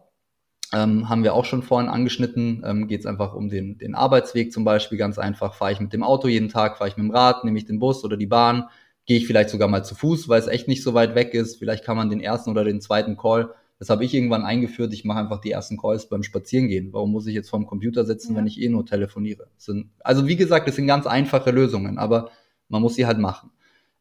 [0.74, 2.64] Ähm, haben wir auch schon vorhin angeschnitten.
[2.66, 4.98] Ähm, Geht es einfach um den, den Arbeitsweg zum Beispiel.
[4.98, 7.58] Ganz einfach, fahre ich mit dem Auto jeden Tag, fahre ich mit dem Rad, nehme
[7.58, 8.68] ich den Bus oder die Bahn,
[9.06, 11.58] gehe ich vielleicht sogar mal zu Fuß, weil es echt nicht so weit weg ist.
[11.58, 14.94] Vielleicht kann man den ersten oder den zweiten Call das habe ich irgendwann eingeführt.
[14.94, 16.94] Ich mache einfach die ersten Calls beim Spazierengehen.
[16.94, 18.38] Warum muss ich jetzt vorm Computer sitzen, ja.
[18.38, 19.48] wenn ich eh nur telefoniere?
[19.58, 22.30] Sind, also wie gesagt, das sind ganz einfache Lösungen, aber
[22.70, 23.50] man muss sie halt machen.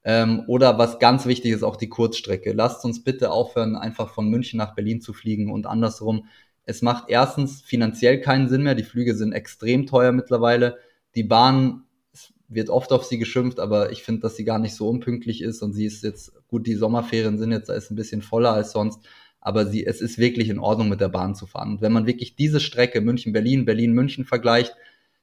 [0.04, 2.52] Ähm, oder was ganz wichtig ist, auch die Kurzstrecke.
[2.52, 6.26] Lasst uns bitte aufhören, einfach von München nach Berlin zu fliegen und andersrum.
[6.66, 8.74] Es macht erstens finanziell keinen Sinn mehr.
[8.74, 10.76] Die Flüge sind extrem teuer mittlerweile.
[11.14, 11.84] Die Bahn
[12.48, 15.62] wird oft auf sie geschimpft, aber ich finde, dass sie gar nicht so unpünktlich ist
[15.62, 18.72] und sie ist jetzt, gut, die Sommerferien sind jetzt, da ist ein bisschen voller als
[18.72, 19.00] sonst,
[19.40, 21.70] aber sie, es ist wirklich in Ordnung, mit der Bahn zu fahren.
[21.72, 24.74] Und wenn man wirklich diese Strecke München-Berlin, Berlin-München vergleicht,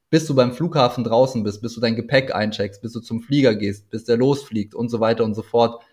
[0.09, 3.55] bis du beim Flughafen draußen bist, bis du dein Gepäck eincheckst, bis du zum Flieger
[3.55, 5.83] gehst, bis der losfliegt und so weiter und so fort,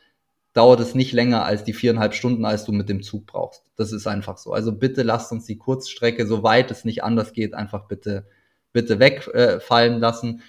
[0.53, 3.65] dauert es nicht länger als die viereinhalb Stunden, als du mit dem Zug brauchst.
[3.77, 4.53] Das ist einfach so.
[4.53, 8.27] Also bitte lasst uns die Kurzstrecke, soweit es nicht anders geht, einfach bitte,
[8.73, 10.43] bitte wegfallen äh, lassen.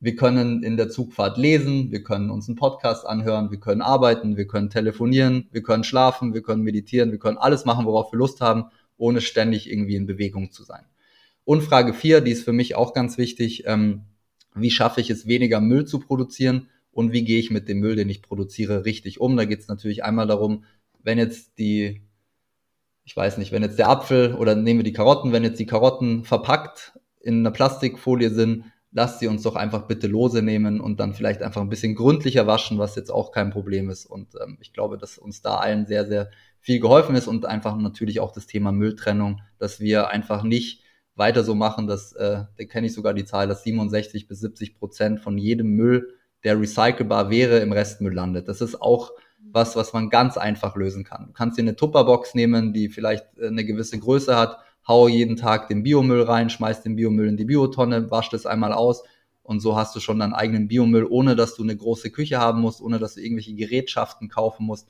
[0.00, 4.36] Wir können in der Zugfahrt lesen, wir können uns einen Podcast anhören, wir können arbeiten,
[4.36, 8.18] wir können telefonieren, wir können schlafen, wir können meditieren, wir können alles machen, worauf wir
[8.18, 8.66] Lust haben,
[8.96, 10.84] ohne ständig irgendwie in Bewegung zu sein.
[11.44, 14.02] Und Frage vier, die ist für mich auch ganz wichtig, ähm,
[14.54, 17.96] wie schaffe ich es, weniger Müll zu produzieren und wie gehe ich mit dem Müll,
[17.96, 19.36] den ich produziere, richtig um.
[19.36, 20.64] Da geht es natürlich einmal darum,
[21.02, 22.02] wenn jetzt die,
[23.04, 25.66] ich weiß nicht, wenn jetzt der Apfel oder nehmen wir die Karotten, wenn jetzt die
[25.66, 28.64] Karotten verpackt in einer Plastikfolie sind,
[28.94, 32.46] lasst sie uns doch einfach bitte lose nehmen und dann vielleicht einfach ein bisschen gründlicher
[32.46, 34.06] waschen, was jetzt auch kein Problem ist.
[34.06, 36.30] Und ähm, ich glaube, dass uns da allen sehr, sehr
[36.60, 40.82] viel geholfen ist und einfach natürlich auch das Thema Mülltrennung, dass wir einfach nicht
[41.16, 44.76] weiter so machen, dass, äh, da kenne ich sogar die Zahl, dass 67 bis 70
[44.76, 46.14] Prozent von jedem Müll,
[46.44, 48.46] der recycelbar wäre, im Restmüll landet.
[48.48, 49.10] Das ist auch
[49.50, 51.26] was, was man ganz einfach lösen kann.
[51.26, 55.36] Du kannst dir eine Tupperbox nehmen, die vielleicht äh, eine gewisse Größe hat hau jeden
[55.36, 59.04] Tag den Biomüll rein, schmeiß den Biomüll in die Biotonne, wasch das einmal aus
[59.44, 62.60] und so hast du schon deinen eigenen Biomüll, ohne dass du eine große Küche haben
[62.60, 64.88] musst, ohne dass du irgendwelche Gerätschaften kaufen musst.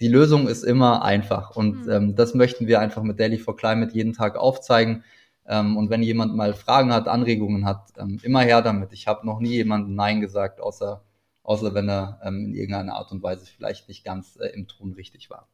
[0.00, 1.90] Die Lösung ist immer einfach und mhm.
[1.90, 5.04] ähm, das möchten wir einfach mit Daily for Climate jeden Tag aufzeigen.
[5.46, 8.92] Ähm, und wenn jemand mal Fragen hat, Anregungen hat, ähm, immer her damit.
[8.92, 11.02] Ich habe noch nie jemandem Nein gesagt, außer,
[11.42, 14.92] außer wenn er ähm, in irgendeiner Art und Weise vielleicht nicht ganz äh, im Ton
[14.92, 15.48] richtig war.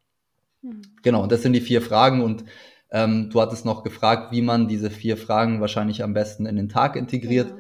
[0.61, 0.83] Mhm.
[1.03, 2.45] Genau, und das sind die vier Fragen und
[2.91, 6.69] ähm, du hattest noch gefragt, wie man diese vier Fragen wahrscheinlich am besten in den
[6.69, 7.55] Tag integriert.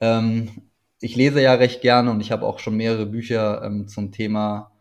[0.00, 0.18] Ja.
[0.18, 0.50] Ähm,
[1.00, 4.72] ich lese ja recht gerne und ich habe auch schon mehrere Bücher ähm, zum Thema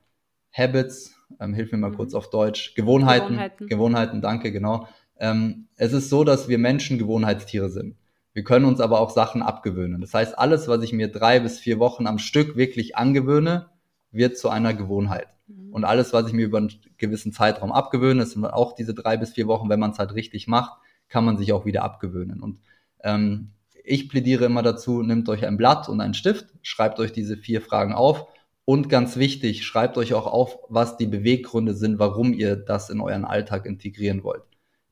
[0.52, 1.16] Habits.
[1.40, 1.98] Ähm, hilf mir mal mhm.
[1.98, 2.74] kurz auf Deutsch.
[2.76, 3.28] Gewohnheiten.
[3.34, 4.88] Gewohnheiten, Gewohnheiten danke, genau.
[5.20, 7.98] Ähm, es ist so, dass wir Menschen Gewohnheitstiere sind.
[8.34, 10.02] Wir können uns aber auch Sachen abgewöhnen.
[10.02, 13.70] Das heißt, alles, was ich mir drei bis vier Wochen am Stück wirklich angewöhne,
[14.12, 15.28] wird zu einer Gewohnheit.
[15.48, 15.74] Mhm.
[15.74, 19.18] Und alles, was ich mir über einen gewissen Zeitraum abgewöhne, das sind auch diese drei
[19.18, 20.80] bis vier Wochen, wenn man es halt richtig macht,
[21.10, 22.42] kann man sich auch wieder abgewöhnen.
[22.42, 22.60] Und
[23.04, 23.52] ähm,
[23.84, 27.62] ich plädiere immer dazu, nehmt euch ein Blatt und einen Stift, schreibt euch diese vier
[27.62, 28.28] Fragen auf
[28.66, 33.00] und ganz wichtig, schreibt euch auch auf, was die Beweggründe sind, warum ihr das in
[33.00, 34.44] euren Alltag integrieren wollt.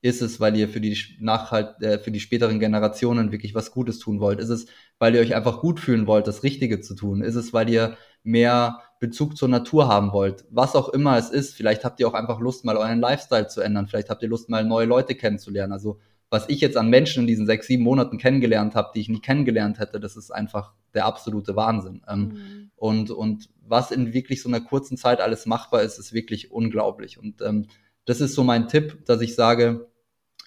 [0.05, 3.97] Ist es, weil ihr für die Nachhalt, äh, für die späteren Generationen wirklich was Gutes
[3.97, 4.39] tun wollt?
[4.39, 4.67] Ist es,
[4.99, 7.23] weil ihr euch einfach gut fühlen wollt, das Richtige zu tun?
[7.23, 11.55] Ist es, weil ihr mehr Bezug zur Natur haben wollt, was auch immer es ist,
[11.55, 14.47] vielleicht habt ihr auch einfach Lust, mal euren Lifestyle zu ändern, vielleicht habt ihr Lust,
[14.47, 15.73] mal neue Leute kennenzulernen.
[15.73, 15.99] Also
[16.29, 19.21] was ich jetzt an Menschen in diesen sechs, sieben Monaten kennengelernt habe, die ich nie
[19.21, 22.03] kennengelernt hätte, das ist einfach der absolute Wahnsinn.
[22.07, 22.71] Ähm, mhm.
[22.75, 27.17] und, und was in wirklich so einer kurzen Zeit alles machbar ist, ist wirklich unglaublich.
[27.17, 27.65] Und ähm,
[28.05, 29.87] das ist so mein Tipp, dass ich sage,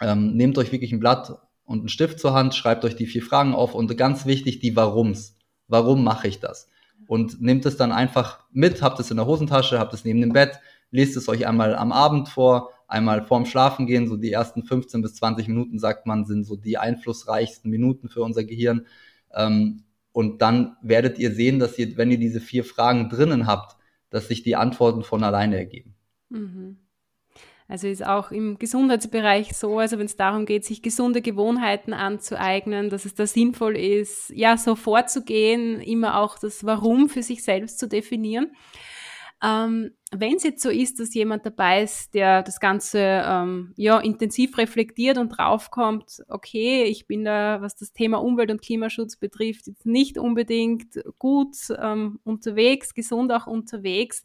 [0.01, 3.23] ähm, nehmt euch wirklich ein Blatt und einen Stift zur Hand, schreibt euch die vier
[3.23, 5.37] Fragen auf und ganz wichtig, die Warums.
[5.67, 6.69] Warum mache ich das?
[7.09, 10.33] und nehmt es dann einfach mit, habt es in der Hosentasche, habt es neben dem
[10.33, 15.03] Bett, lest es euch einmal am Abend vor, einmal vorm Schlafengehen, so die ersten 15
[15.03, 18.87] bis 20 Minuten, sagt man, sind so die einflussreichsten Minuten für unser Gehirn.
[19.35, 23.77] Ähm, und dann werdet ihr sehen, dass ihr, wenn ihr diese vier Fragen drinnen habt,
[24.11, 25.95] dass sich die Antworten von alleine ergeben.
[26.29, 26.79] Mhm.
[27.71, 32.89] Also ist auch im Gesundheitsbereich so, also wenn es darum geht, sich gesunde Gewohnheiten anzueignen,
[32.89, 37.79] dass es da sinnvoll ist, ja, so vorzugehen, immer auch das Warum für sich selbst
[37.79, 38.53] zu definieren.
[39.43, 44.01] Ähm, wenn es jetzt so ist, dass jemand dabei ist, der das Ganze ähm, ja,
[44.01, 49.66] intensiv reflektiert und draufkommt, okay, ich bin da, was das Thema Umwelt- und Klimaschutz betrifft,
[49.66, 54.25] jetzt nicht unbedingt gut ähm, unterwegs, gesund auch unterwegs,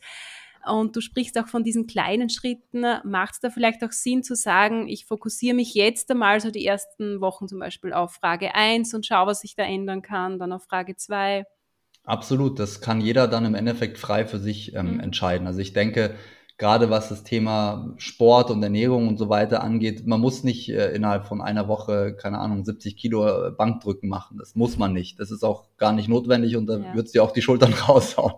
[0.65, 2.85] und du sprichst auch von diesen kleinen Schritten.
[3.03, 6.65] Macht es da vielleicht auch Sinn zu sagen, ich fokussiere mich jetzt einmal so die
[6.65, 10.51] ersten Wochen zum Beispiel auf Frage 1 und schaue, was sich da ändern kann, dann
[10.51, 11.45] auf Frage 2?
[12.05, 14.99] Absolut, das kann jeder dann im Endeffekt frei für sich ähm, mhm.
[14.99, 15.47] entscheiden.
[15.47, 16.15] Also ich denke,
[16.57, 20.93] gerade was das Thema Sport und Ernährung und so weiter angeht, man muss nicht äh,
[20.93, 24.37] innerhalb von einer Woche, keine Ahnung, 70 Kilo äh, Bankdrücken machen.
[24.37, 25.19] Das muss man nicht.
[25.19, 26.93] Das ist auch gar nicht notwendig und da ja.
[26.93, 28.35] würdest du auch die Schultern raushauen.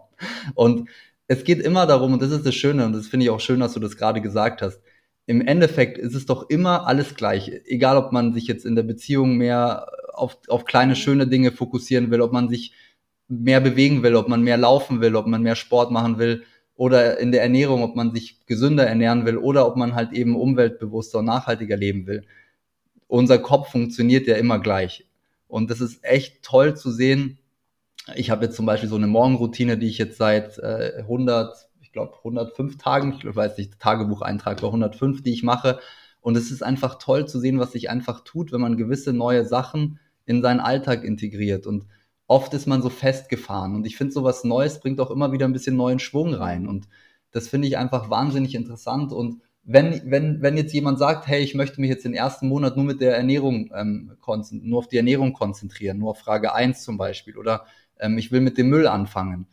[0.53, 0.89] Und
[1.27, 3.59] es geht immer darum, und das ist das Schöne, und das finde ich auch schön,
[3.59, 4.81] dass du das gerade gesagt hast.
[5.25, 7.51] Im Endeffekt ist es doch immer alles gleich.
[7.65, 10.97] Egal, ob man sich jetzt in der Beziehung mehr auf, auf kleine, mhm.
[10.97, 12.73] schöne Dinge fokussieren will, ob man sich
[13.27, 16.43] mehr bewegen will, ob man mehr laufen will, ob man mehr Sport machen will
[16.75, 20.35] oder in der Ernährung, ob man sich gesünder ernähren will oder ob man halt eben
[20.35, 22.23] umweltbewusster und nachhaltiger leben will.
[23.07, 25.05] Unser Kopf funktioniert ja immer gleich.
[25.47, 27.39] Und das ist echt toll zu sehen,
[28.13, 31.91] ich habe jetzt zum Beispiel so eine Morgenroutine, die ich jetzt seit äh, 100, ich
[31.91, 35.79] glaube 105 Tagen, ich weiß nicht, Tagebucheintrag war 105, die ich mache.
[36.21, 39.45] Und es ist einfach toll zu sehen, was sich einfach tut, wenn man gewisse neue
[39.45, 41.67] Sachen in seinen Alltag integriert.
[41.67, 41.85] Und
[42.27, 43.75] oft ist man so festgefahren.
[43.75, 46.67] Und ich finde, so was Neues bringt auch immer wieder ein bisschen neuen Schwung rein.
[46.67, 46.87] Und
[47.31, 49.11] das finde ich einfach wahnsinnig interessant.
[49.11, 52.75] Und wenn, wenn, wenn jetzt jemand sagt, hey, ich möchte mich jetzt den ersten Monat
[52.75, 54.15] nur mit der Ernährung ähm,
[54.51, 57.65] nur auf die Ernährung konzentrieren, nur auf Frage eins zum Beispiel, oder
[57.99, 59.47] ähm, ich will mit dem Müll anfangen.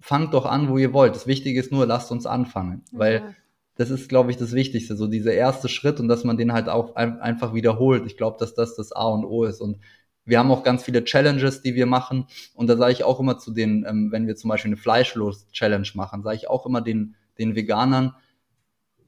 [0.00, 1.14] Fangt doch an, wo ihr wollt.
[1.14, 2.82] Das Wichtige ist nur, lasst uns anfangen.
[2.92, 2.98] Ja.
[2.98, 3.36] Weil
[3.76, 6.68] das ist, glaube ich, das Wichtigste, so dieser erste Schritt und dass man den halt
[6.68, 8.04] auch ein, einfach wiederholt.
[8.06, 9.60] Ich glaube, dass das das A und O ist.
[9.60, 9.78] Und
[10.24, 12.26] wir haben auch ganz viele Challenges, die wir machen.
[12.54, 15.88] Und da sage ich auch immer zu den, ähm, wenn wir zum Beispiel eine Fleischlos-Challenge
[15.94, 18.14] machen, sage ich auch immer den, den Veganern,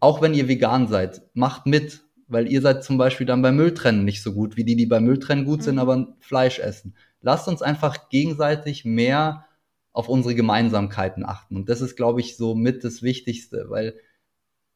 [0.00, 4.04] auch wenn ihr vegan seid, macht mit, weil ihr seid zum Beispiel dann beim Mülltrennen
[4.04, 5.80] nicht so gut wie die, die beim Mülltrennen gut sind, mhm.
[5.80, 6.94] aber Fleisch essen.
[7.22, 9.46] Lasst uns einfach gegenseitig mehr
[9.92, 11.56] auf unsere Gemeinsamkeiten achten.
[11.56, 13.94] Und das ist, glaube ich, so mit das Wichtigste, weil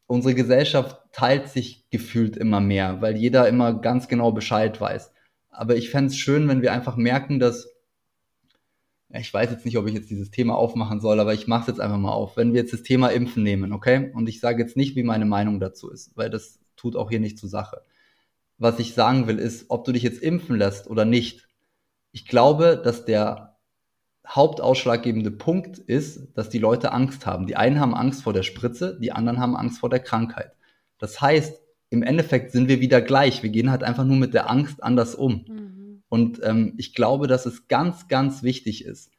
[0.05, 5.11] unsere Gesellschaft teilt sich gefühlt immer mehr, weil jeder immer ganz genau Bescheid weiß.
[5.49, 7.67] Aber ich fände es schön, wenn wir einfach merken, dass
[9.13, 11.67] ich weiß jetzt nicht, ob ich jetzt dieses Thema aufmachen soll, aber ich mache es
[11.67, 12.35] jetzt einfach mal auf.
[12.35, 14.11] Wenn wir jetzt das Thema Impfen nehmen, okay?
[14.13, 17.21] Und ich sage jetzt nicht, wie meine Meinung dazu ist, weil das tut auch hier
[17.21, 17.81] nicht zur Sache.
[18.57, 21.46] Was ich sagen will, ist, ob du dich jetzt impfen lässt oder nicht.
[22.17, 23.59] Ich glaube, dass der
[24.27, 27.45] hauptausschlaggebende Punkt ist, dass die Leute Angst haben.
[27.45, 30.53] Die einen haben Angst vor der Spritze, die anderen haben Angst vor der Krankheit.
[30.97, 31.61] Das heißt,
[31.91, 33.43] im Endeffekt sind wir wieder gleich.
[33.43, 35.45] Wir gehen halt einfach nur mit der Angst anders um.
[35.47, 36.01] Mhm.
[36.09, 39.11] Und ähm, ich glaube, dass es ganz, ganz wichtig ist,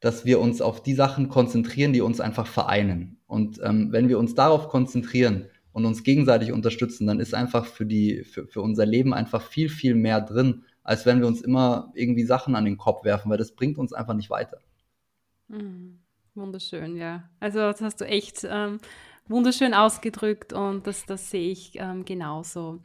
[0.00, 3.18] dass wir uns auf die Sachen konzentrieren, die uns einfach vereinen.
[3.26, 7.84] Und ähm, wenn wir uns darauf konzentrieren und uns gegenseitig unterstützen, dann ist einfach für,
[7.84, 11.90] die, für, für unser Leben einfach viel, viel mehr drin, als wenn wir uns immer
[11.94, 14.58] irgendwie Sachen an den Kopf werfen, weil das bringt uns einfach nicht weiter.
[15.48, 15.98] Mhm.
[16.34, 17.24] Wunderschön, ja.
[17.40, 18.78] Also das hast du echt ähm,
[19.26, 22.82] wunderschön ausgedrückt und das, das sehe ich ähm, genauso.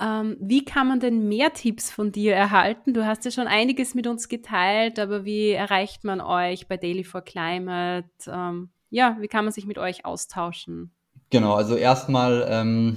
[0.00, 2.94] Ähm, wie kann man denn mehr Tipps von dir erhalten?
[2.94, 7.04] Du hast ja schon einiges mit uns geteilt, aber wie erreicht man euch bei Daily
[7.04, 8.08] for Climate?
[8.26, 10.92] Ähm, ja, wie kann man sich mit euch austauschen?
[11.30, 12.96] Genau, also erstmal ähm,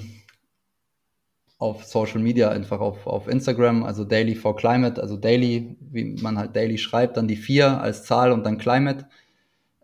[1.58, 6.38] auf Social Media, einfach auf, auf Instagram, also Daily for Climate, also Daily, wie man
[6.38, 9.08] halt Daily schreibt, dann die vier als Zahl und dann Climate.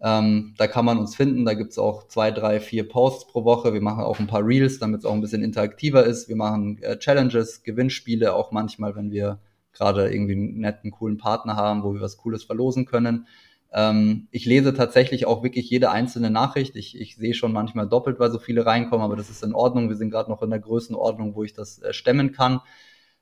[0.02, 3.74] Ähm, da kann man uns finden, da gibt's auch zwei, drei, vier Posts pro Woche.
[3.74, 6.28] Wir machen auch ein paar Reels, damit es auch ein bisschen interaktiver ist.
[6.28, 9.40] Wir machen äh, Challenges, Gewinnspiele, auch manchmal, wenn wir
[9.72, 13.28] gerade irgendwie einen netten, coolen Partner haben, wo wir was Cooles verlosen können.
[13.74, 16.76] Ähm, ich lese tatsächlich auch wirklich jede einzelne Nachricht.
[16.76, 19.90] Ich, ich sehe schon manchmal doppelt, weil so viele reinkommen, aber das ist in Ordnung.
[19.90, 22.62] Wir sind gerade noch in der Größenordnung, wo ich das äh, stemmen kann.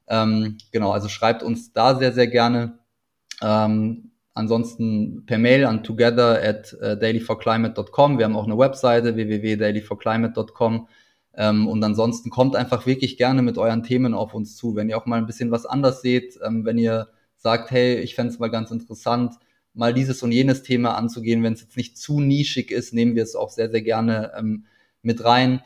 [0.08, 2.80] Ähm, genau, also schreibt uns da sehr, sehr gerne.
[3.42, 8.18] Ähm, ansonsten per Mail an together at uh, dailyforclimate.com.
[8.18, 10.88] Wir haben auch eine Webseite www.dailyforclimate.com.
[11.34, 14.76] Ähm, und ansonsten kommt einfach wirklich gerne mit euren Themen auf uns zu.
[14.76, 18.16] Wenn ihr auch mal ein bisschen was anders seht, ähm, wenn ihr sagt, hey, ich
[18.16, 19.36] fände es mal ganz interessant,
[19.74, 21.44] mal dieses und jenes Thema anzugehen.
[21.44, 24.66] Wenn es jetzt nicht zu nischig ist, nehmen wir es auch sehr, sehr gerne ähm,
[25.02, 25.62] mit rein.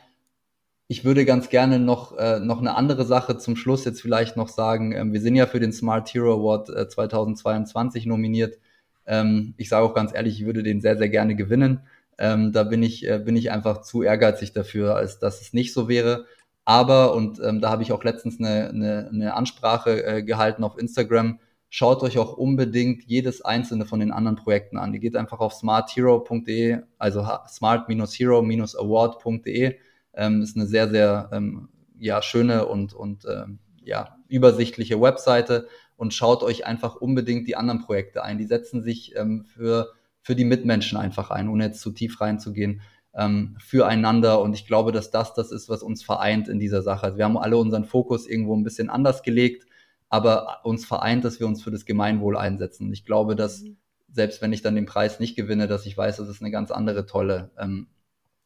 [0.88, 4.48] Ich würde ganz gerne noch, äh, noch eine andere Sache zum Schluss jetzt vielleicht noch
[4.48, 4.92] sagen.
[4.92, 8.58] Ähm, wir sind ja für den Smart Hero Award äh, 2022 nominiert.
[9.06, 11.80] Ähm, ich sage auch ganz ehrlich, ich würde den sehr, sehr gerne gewinnen.
[12.18, 15.72] Ähm, da bin ich, äh, bin ich einfach zu ehrgeizig dafür, als dass es nicht
[15.72, 16.26] so wäre.
[16.64, 20.78] Aber, und ähm, da habe ich auch letztens eine, eine, eine Ansprache äh, gehalten auf
[20.78, 21.38] Instagram,
[21.68, 24.94] schaut euch auch unbedingt jedes einzelne von den anderen Projekten an.
[24.94, 29.76] Ihr geht einfach auf smarthero.de, also smart-hero-award.de.
[30.14, 36.14] Ähm, ist eine sehr, sehr ähm, ja, schöne und, und ähm, ja, übersichtliche Webseite und
[36.14, 38.38] schaut euch einfach unbedingt die anderen Projekte ein.
[38.38, 39.92] Die setzen sich ähm, für,
[40.22, 42.82] für die Mitmenschen einfach ein, ohne jetzt zu tief reinzugehen,
[43.14, 44.40] ähm, füreinander.
[44.40, 47.06] Und ich glaube, dass das das ist, was uns vereint in dieser Sache.
[47.06, 49.66] Also wir haben alle unseren Fokus irgendwo ein bisschen anders gelegt
[50.08, 52.86] aber uns vereint, dass wir uns für das Gemeinwohl einsetzen.
[52.86, 53.76] Und ich glaube, dass mhm.
[54.10, 56.70] selbst wenn ich dann den Preis nicht gewinne, dass ich weiß, dass es eine ganz
[56.70, 57.88] andere tolle ähm,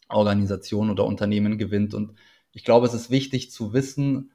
[0.09, 1.95] Organisation oder Unternehmen gewinnt.
[1.95, 2.15] Und
[2.53, 4.33] ich glaube, es ist wichtig zu wissen,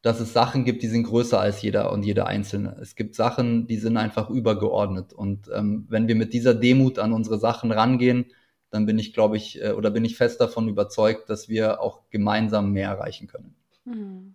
[0.00, 2.76] dass es Sachen gibt, die sind größer als jeder und jeder Einzelne.
[2.80, 5.12] Es gibt Sachen, die sind einfach übergeordnet.
[5.12, 8.26] Und ähm, wenn wir mit dieser Demut an unsere Sachen rangehen,
[8.70, 12.02] dann bin ich, glaube ich, äh, oder bin ich fest davon überzeugt, dass wir auch
[12.10, 13.54] gemeinsam mehr erreichen können.
[13.84, 14.34] Mhm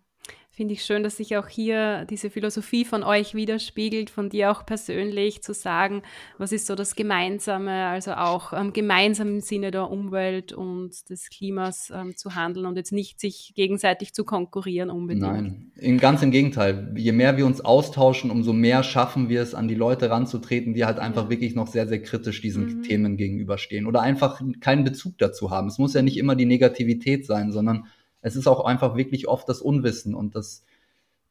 [0.59, 4.65] finde ich schön, dass sich auch hier diese Philosophie von euch widerspiegelt, von dir auch
[4.65, 6.01] persönlich zu sagen,
[6.37, 11.29] was ist so das Gemeinsame, also auch ähm, gemeinsam im Sinne der Umwelt und des
[11.29, 15.21] Klimas ähm, zu handeln und jetzt nicht sich gegenseitig zu konkurrieren unbedingt.
[15.21, 16.93] Nein, in, ganz im Gegenteil.
[16.97, 20.83] Je mehr wir uns austauschen, umso mehr schaffen wir es, an die Leute ranzutreten, die
[20.83, 21.29] halt einfach ja.
[21.29, 22.83] wirklich noch sehr, sehr kritisch diesen mhm.
[22.83, 25.69] Themen gegenüberstehen oder einfach keinen Bezug dazu haben.
[25.69, 27.85] Es muss ja nicht immer die Negativität sein, sondern
[28.21, 30.65] es ist auch einfach wirklich oft das Unwissen und das,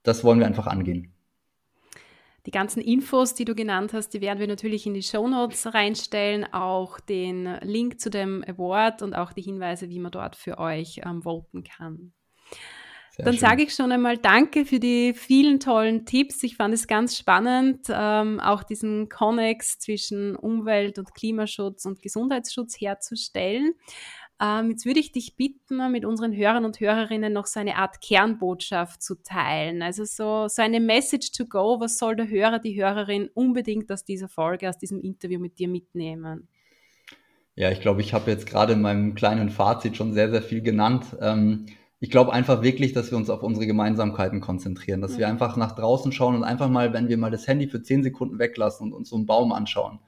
[0.03, 1.13] das wollen wir einfach angehen.
[2.47, 5.75] Die ganzen Infos, die du genannt hast, die werden wir natürlich in die Show Notes
[5.75, 10.59] reinstellen, auch den Link zu dem Award und auch die Hinweise, wie man dort für
[10.59, 12.13] euch ähm, voten kann.
[13.11, 16.43] Sehr Dann sage ich schon einmal Danke für die vielen tollen Tipps.
[16.45, 22.81] Ich fand es ganz spannend, ähm, auch diesen Connex zwischen Umwelt- und Klimaschutz und Gesundheitsschutz
[22.81, 23.75] herzustellen.
[24.41, 28.01] Ähm, jetzt würde ich dich bitten, mit unseren Hörern und Hörerinnen noch so eine Art
[28.01, 29.83] Kernbotschaft zu teilen.
[29.83, 31.81] Also so, so eine Message to go.
[31.81, 35.69] Was soll der Hörer, die Hörerin unbedingt aus dieser Folge, aus diesem Interview mit dir
[35.69, 36.49] mitnehmen?
[37.57, 40.63] Ja, ich glaube, ich habe jetzt gerade in meinem kleinen Fazit schon sehr, sehr viel
[40.63, 41.05] genannt.
[41.21, 41.67] Ähm,
[41.99, 45.19] ich glaube einfach wirklich, dass wir uns auf unsere Gemeinsamkeiten konzentrieren, dass mhm.
[45.19, 48.05] wir einfach nach draußen schauen und einfach mal, wenn wir mal das Handy für zehn
[48.05, 49.99] Sekunden weglassen und uns so einen Baum anschauen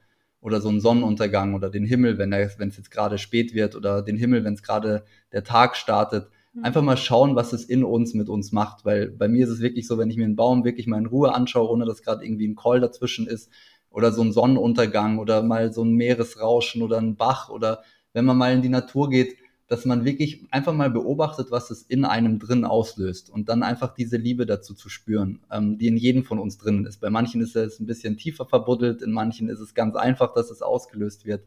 [0.41, 4.17] oder so einen Sonnenuntergang oder den Himmel, wenn es jetzt gerade spät wird oder den
[4.17, 6.65] Himmel, wenn es gerade der Tag startet, mhm.
[6.65, 9.61] einfach mal schauen, was es in uns mit uns macht, weil bei mir ist es
[9.61, 12.25] wirklich so, wenn ich mir einen Baum wirklich mal in Ruhe anschaue, ohne dass gerade
[12.25, 13.51] irgendwie ein Call dazwischen ist
[13.91, 17.83] oder so ein Sonnenuntergang oder mal so ein Meeresrauschen oder ein Bach oder
[18.13, 19.37] wenn man mal in die Natur geht,
[19.71, 23.93] dass man wirklich einfach mal beobachtet, was es in einem drin auslöst und dann einfach
[23.93, 26.99] diese Liebe dazu zu spüren, ähm, die in jedem von uns drin ist.
[26.99, 30.51] Bei manchen ist es ein bisschen tiefer verbuddelt, in manchen ist es ganz einfach, dass
[30.51, 31.45] es ausgelöst wird.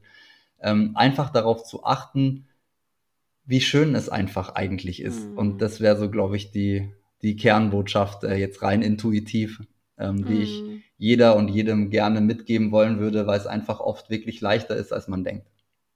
[0.58, 2.46] Ähm, einfach darauf zu achten,
[3.44, 5.28] wie schön es einfach eigentlich ist.
[5.28, 5.36] Mhm.
[5.36, 9.62] Und das wäre so, glaube ich, die, die Kernbotschaft äh, jetzt rein intuitiv,
[9.98, 10.40] ähm, die mhm.
[10.40, 10.62] ich
[10.96, 15.08] jeder und jedem gerne mitgeben wollen würde, weil es einfach oft wirklich leichter ist, als
[15.08, 15.46] man denkt.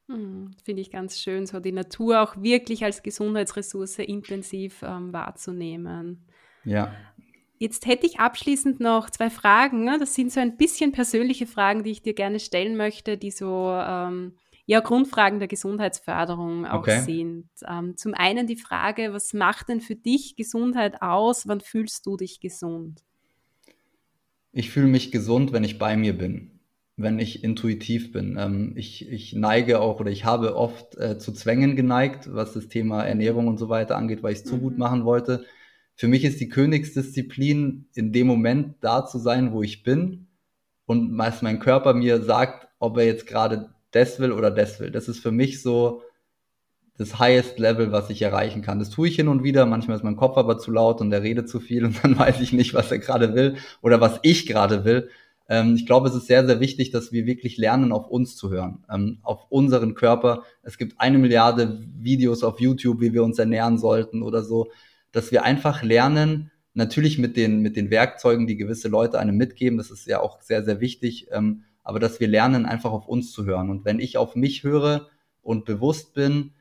[0.08, 6.24] Hm, Finde ich ganz schön, so die Natur auch wirklich als Gesundheitsressource intensiv ähm, wahrzunehmen.
[6.64, 6.94] Ja.
[7.58, 9.84] Jetzt hätte ich abschließend noch zwei Fragen.
[9.84, 9.98] Ne?
[9.98, 13.70] Das sind so ein bisschen persönliche Fragen, die ich dir gerne stellen möchte, die so
[13.70, 17.00] ähm, ja Grundfragen der Gesundheitsförderung auch okay.
[17.00, 17.50] sind.
[17.68, 21.46] Ähm, zum einen die Frage, was macht denn für dich Gesundheit aus?
[21.48, 23.02] Wann fühlst du dich gesund?
[24.52, 26.57] Ich fühle mich gesund, wenn ich bei mir bin
[26.98, 28.36] wenn ich intuitiv bin.
[28.38, 32.68] Ähm, ich, ich neige auch oder ich habe oft äh, zu Zwängen geneigt, was das
[32.68, 34.50] Thema Ernährung und so weiter angeht, weil ich es mhm.
[34.50, 34.78] zu gut mhm.
[34.80, 35.44] machen wollte.
[35.94, 40.26] Für mich ist die Königsdisziplin, in dem Moment da zu sein, wo ich bin
[40.86, 44.90] und was mein Körper mir sagt, ob er jetzt gerade das will oder das will.
[44.90, 46.02] Das ist für mich so
[46.96, 48.80] das highest Level, was ich erreichen kann.
[48.80, 49.66] Das tue ich hin und wieder.
[49.66, 52.40] Manchmal ist mein Kopf aber zu laut und er redet zu viel und dann weiß
[52.40, 55.08] ich nicht, was er gerade will oder was ich gerade will.
[55.48, 58.50] Ähm, ich glaube, es ist sehr, sehr wichtig, dass wir wirklich lernen, auf uns zu
[58.50, 60.42] hören, ähm, auf unseren Körper.
[60.62, 64.70] Es gibt eine Milliarde Videos auf YouTube, wie wir uns ernähren sollten oder so,
[65.12, 69.78] dass wir einfach lernen, natürlich mit den, mit den Werkzeugen, die gewisse Leute einem mitgeben,
[69.78, 73.32] das ist ja auch sehr, sehr wichtig, ähm, aber dass wir lernen, einfach auf uns
[73.32, 73.70] zu hören.
[73.70, 75.08] Und wenn ich auf mich höre
[75.42, 76.52] und bewusst bin,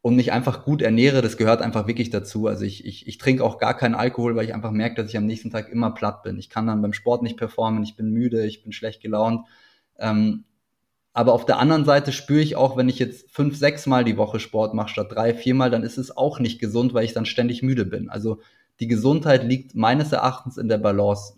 [0.00, 2.46] und mich einfach gut ernähre, das gehört einfach wirklich dazu.
[2.46, 5.16] Also ich, ich, ich trinke auch gar keinen Alkohol, weil ich einfach merke, dass ich
[5.16, 6.38] am nächsten Tag immer platt bin.
[6.38, 9.46] Ich kann dann beim Sport nicht performen, ich bin müde, ich bin schlecht gelaunt.
[9.98, 10.44] Ähm,
[11.12, 14.16] aber auf der anderen Seite spüre ich auch, wenn ich jetzt fünf, sechs Mal die
[14.16, 17.26] Woche Sport mache statt drei, viermal, dann ist es auch nicht gesund, weil ich dann
[17.26, 18.08] ständig müde bin.
[18.08, 18.40] Also
[18.78, 21.34] die Gesundheit liegt meines Erachtens in der Balance,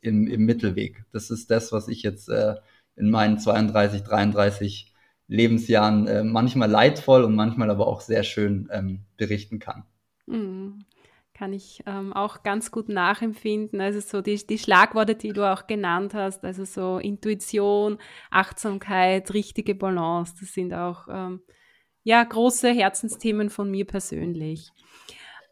[0.00, 1.04] im, im Mittelweg.
[1.12, 2.56] Das ist das, was ich jetzt äh,
[2.96, 4.89] in meinen 32, 33
[5.30, 9.84] Lebensjahren äh, manchmal leidvoll und manchmal aber auch sehr schön ähm, berichten kann.
[10.26, 10.84] Mhm.
[11.32, 13.80] Kann ich ähm, auch ganz gut nachempfinden.
[13.80, 17.98] Also so die, die Schlagworte, die du auch genannt hast, also so Intuition,
[18.30, 21.40] Achtsamkeit, richtige Balance, das sind auch ähm,
[22.02, 24.68] ja große Herzensthemen von mir persönlich.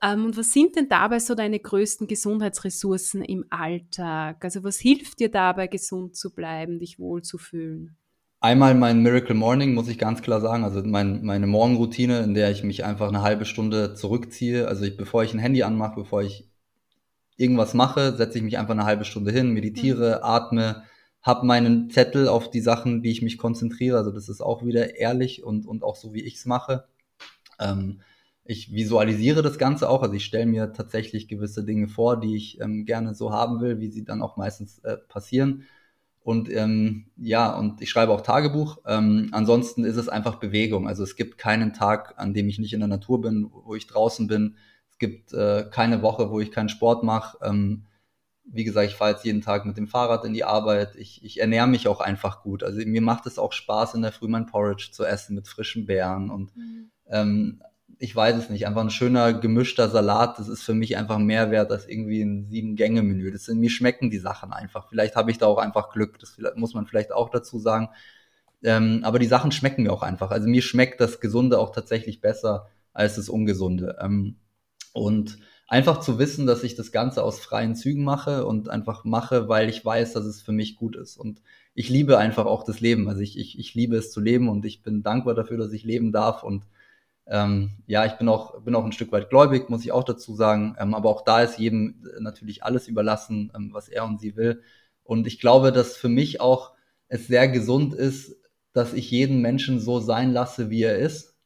[0.03, 4.45] Ähm, und was sind denn dabei so deine größten Gesundheitsressourcen im Alltag?
[4.45, 7.97] Also was hilft dir dabei, gesund zu bleiben, dich wohlzufühlen?
[8.41, 10.63] Einmal mein Miracle Morning, muss ich ganz klar sagen.
[10.63, 14.69] Also mein, meine Morgenroutine, in der ich mich einfach eine halbe Stunde zurückziehe.
[14.69, 16.49] Also ich, bevor ich ein Handy anmache, bevor ich
[17.37, 20.25] irgendwas mache, setze ich mich einfach eine halbe Stunde hin, meditiere, mhm.
[20.25, 20.85] atme,
[21.21, 23.99] habe meinen Zettel auf die Sachen, die ich mich konzentriere.
[23.99, 26.85] Also das ist auch wieder ehrlich und, und auch so, wie ich es mache.
[27.59, 28.03] Ähm,
[28.45, 30.03] ich visualisiere das Ganze auch.
[30.03, 33.81] Also ich stelle mir tatsächlich gewisse Dinge vor, die ich ähm, gerne so haben will,
[33.81, 35.65] wie sie dann auch meistens äh, passieren.
[36.29, 38.83] Und ähm, ja, und ich schreibe auch Tagebuch.
[38.85, 40.87] Ähm, ansonsten ist es einfach Bewegung.
[40.87, 43.87] Also es gibt keinen Tag, an dem ich nicht in der Natur bin, wo ich
[43.87, 44.57] draußen bin.
[44.91, 47.39] Es gibt äh, keine Woche, wo ich keinen Sport mache.
[47.43, 47.87] Ähm,
[48.45, 50.97] wie gesagt, ich fahre jetzt jeden Tag mit dem Fahrrad in die Arbeit.
[50.97, 52.63] Ich, ich ernähre mich auch einfach gut.
[52.63, 55.87] Also mir macht es auch Spaß, in der Früh mein Porridge zu essen mit frischen
[55.87, 56.91] Beeren und mhm.
[57.07, 57.63] ähm,
[57.99, 61.51] ich weiß es nicht, einfach ein schöner gemischter Salat, das ist für mich einfach mehr
[61.51, 63.33] wert als irgendwie ein Sieben-Gänge-Menü.
[63.33, 64.89] Das sind, mir schmecken die Sachen einfach.
[64.89, 67.89] Vielleicht habe ich da auch einfach Glück, das muss man vielleicht auch dazu sagen.
[68.63, 70.31] Ähm, aber die Sachen schmecken mir auch einfach.
[70.31, 73.97] Also mir schmeckt das Gesunde auch tatsächlich besser als das Ungesunde.
[74.01, 74.37] Ähm,
[74.93, 75.39] und
[75.69, 79.69] einfach zu wissen, dass ich das Ganze aus freien Zügen mache und einfach mache, weil
[79.69, 81.17] ich weiß, dass es für mich gut ist.
[81.17, 81.43] Und
[81.75, 83.09] ich liebe einfach auch das Leben.
[83.09, 85.85] Also ich, ich, ich liebe es zu leben und ich bin dankbar dafür, dass ich
[85.85, 86.65] leben darf und
[87.31, 90.35] ähm, ja, ich bin auch, bin auch ein Stück weit gläubig, muss ich auch dazu
[90.35, 90.77] sagen.
[90.79, 94.63] Ähm, aber auch da ist jedem natürlich alles überlassen, ähm, was er und sie will.
[95.05, 96.73] Und ich glaube, dass für mich auch
[97.09, 98.37] es sehr gesund ist,
[98.73, 101.37] dass ich jeden Menschen so sein lasse, wie er ist.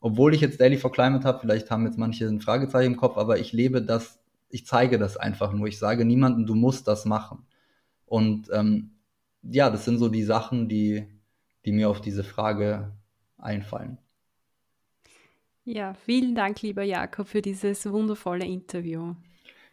[0.00, 3.16] obwohl ich jetzt Daily for Climate habe, vielleicht haben jetzt manche ein Fragezeichen im Kopf,
[3.16, 4.20] aber ich lebe das,
[4.50, 5.66] ich zeige das einfach nur.
[5.66, 7.46] Ich sage niemandem, du musst das machen.
[8.04, 8.90] Und ähm,
[9.42, 11.08] ja, das sind so die Sachen, die,
[11.64, 12.92] die mir auf diese Frage
[13.38, 13.96] einfallen.
[15.66, 19.14] Ja, vielen Dank, lieber Jakob, für dieses wundervolle Interview.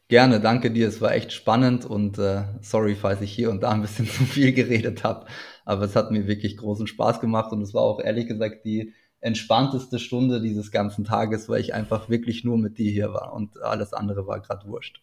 [0.08, 0.88] Gerne, danke dir.
[0.88, 4.24] Es war echt spannend und äh, sorry, falls ich hier und da ein bisschen zu
[4.24, 5.26] viel geredet habe.
[5.66, 8.94] Aber es hat mir wirklich großen Spaß gemacht und es war auch ehrlich gesagt die
[9.20, 13.62] entspannteste Stunde dieses ganzen Tages, weil ich einfach wirklich nur mit dir hier war und
[13.62, 15.02] alles andere war gerade wurscht.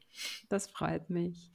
[0.49, 1.53] Das freut mich.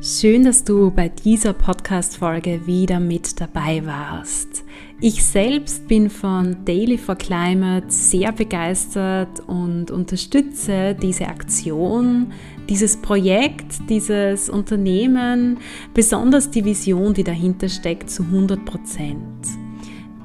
[0.00, 4.62] Schön, dass du bei dieser Podcast-Folge wieder mit dabei warst.
[5.00, 12.32] Ich selbst bin von Daily for Climate sehr begeistert und unterstütze diese Aktion,
[12.68, 15.58] dieses Projekt, dieses Unternehmen,
[15.94, 19.46] besonders die Vision, die dahinter steckt, zu 100 Prozent.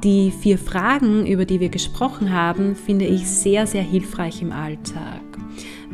[0.04, 5.22] Die vier Fragen, über die wir gesprochen haben, finde ich sehr, sehr hilfreich im Alltag.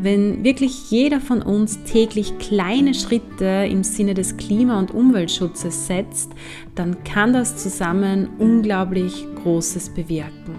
[0.01, 6.31] Wenn wirklich jeder von uns täglich kleine Schritte im Sinne des Klima- und Umweltschutzes setzt,
[6.73, 10.55] dann kann das zusammen unglaublich Großes bewirken.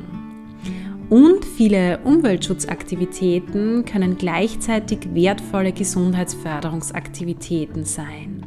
[1.09, 8.45] Und viele Umweltschutzaktivitäten können gleichzeitig wertvolle Gesundheitsförderungsaktivitäten sein.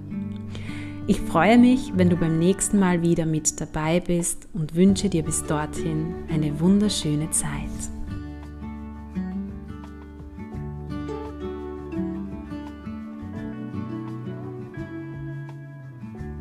[1.07, 5.23] Ich freue mich, wenn du beim nächsten Mal wieder mit dabei bist und wünsche dir
[5.23, 7.92] bis dorthin eine wunderschöne Zeit.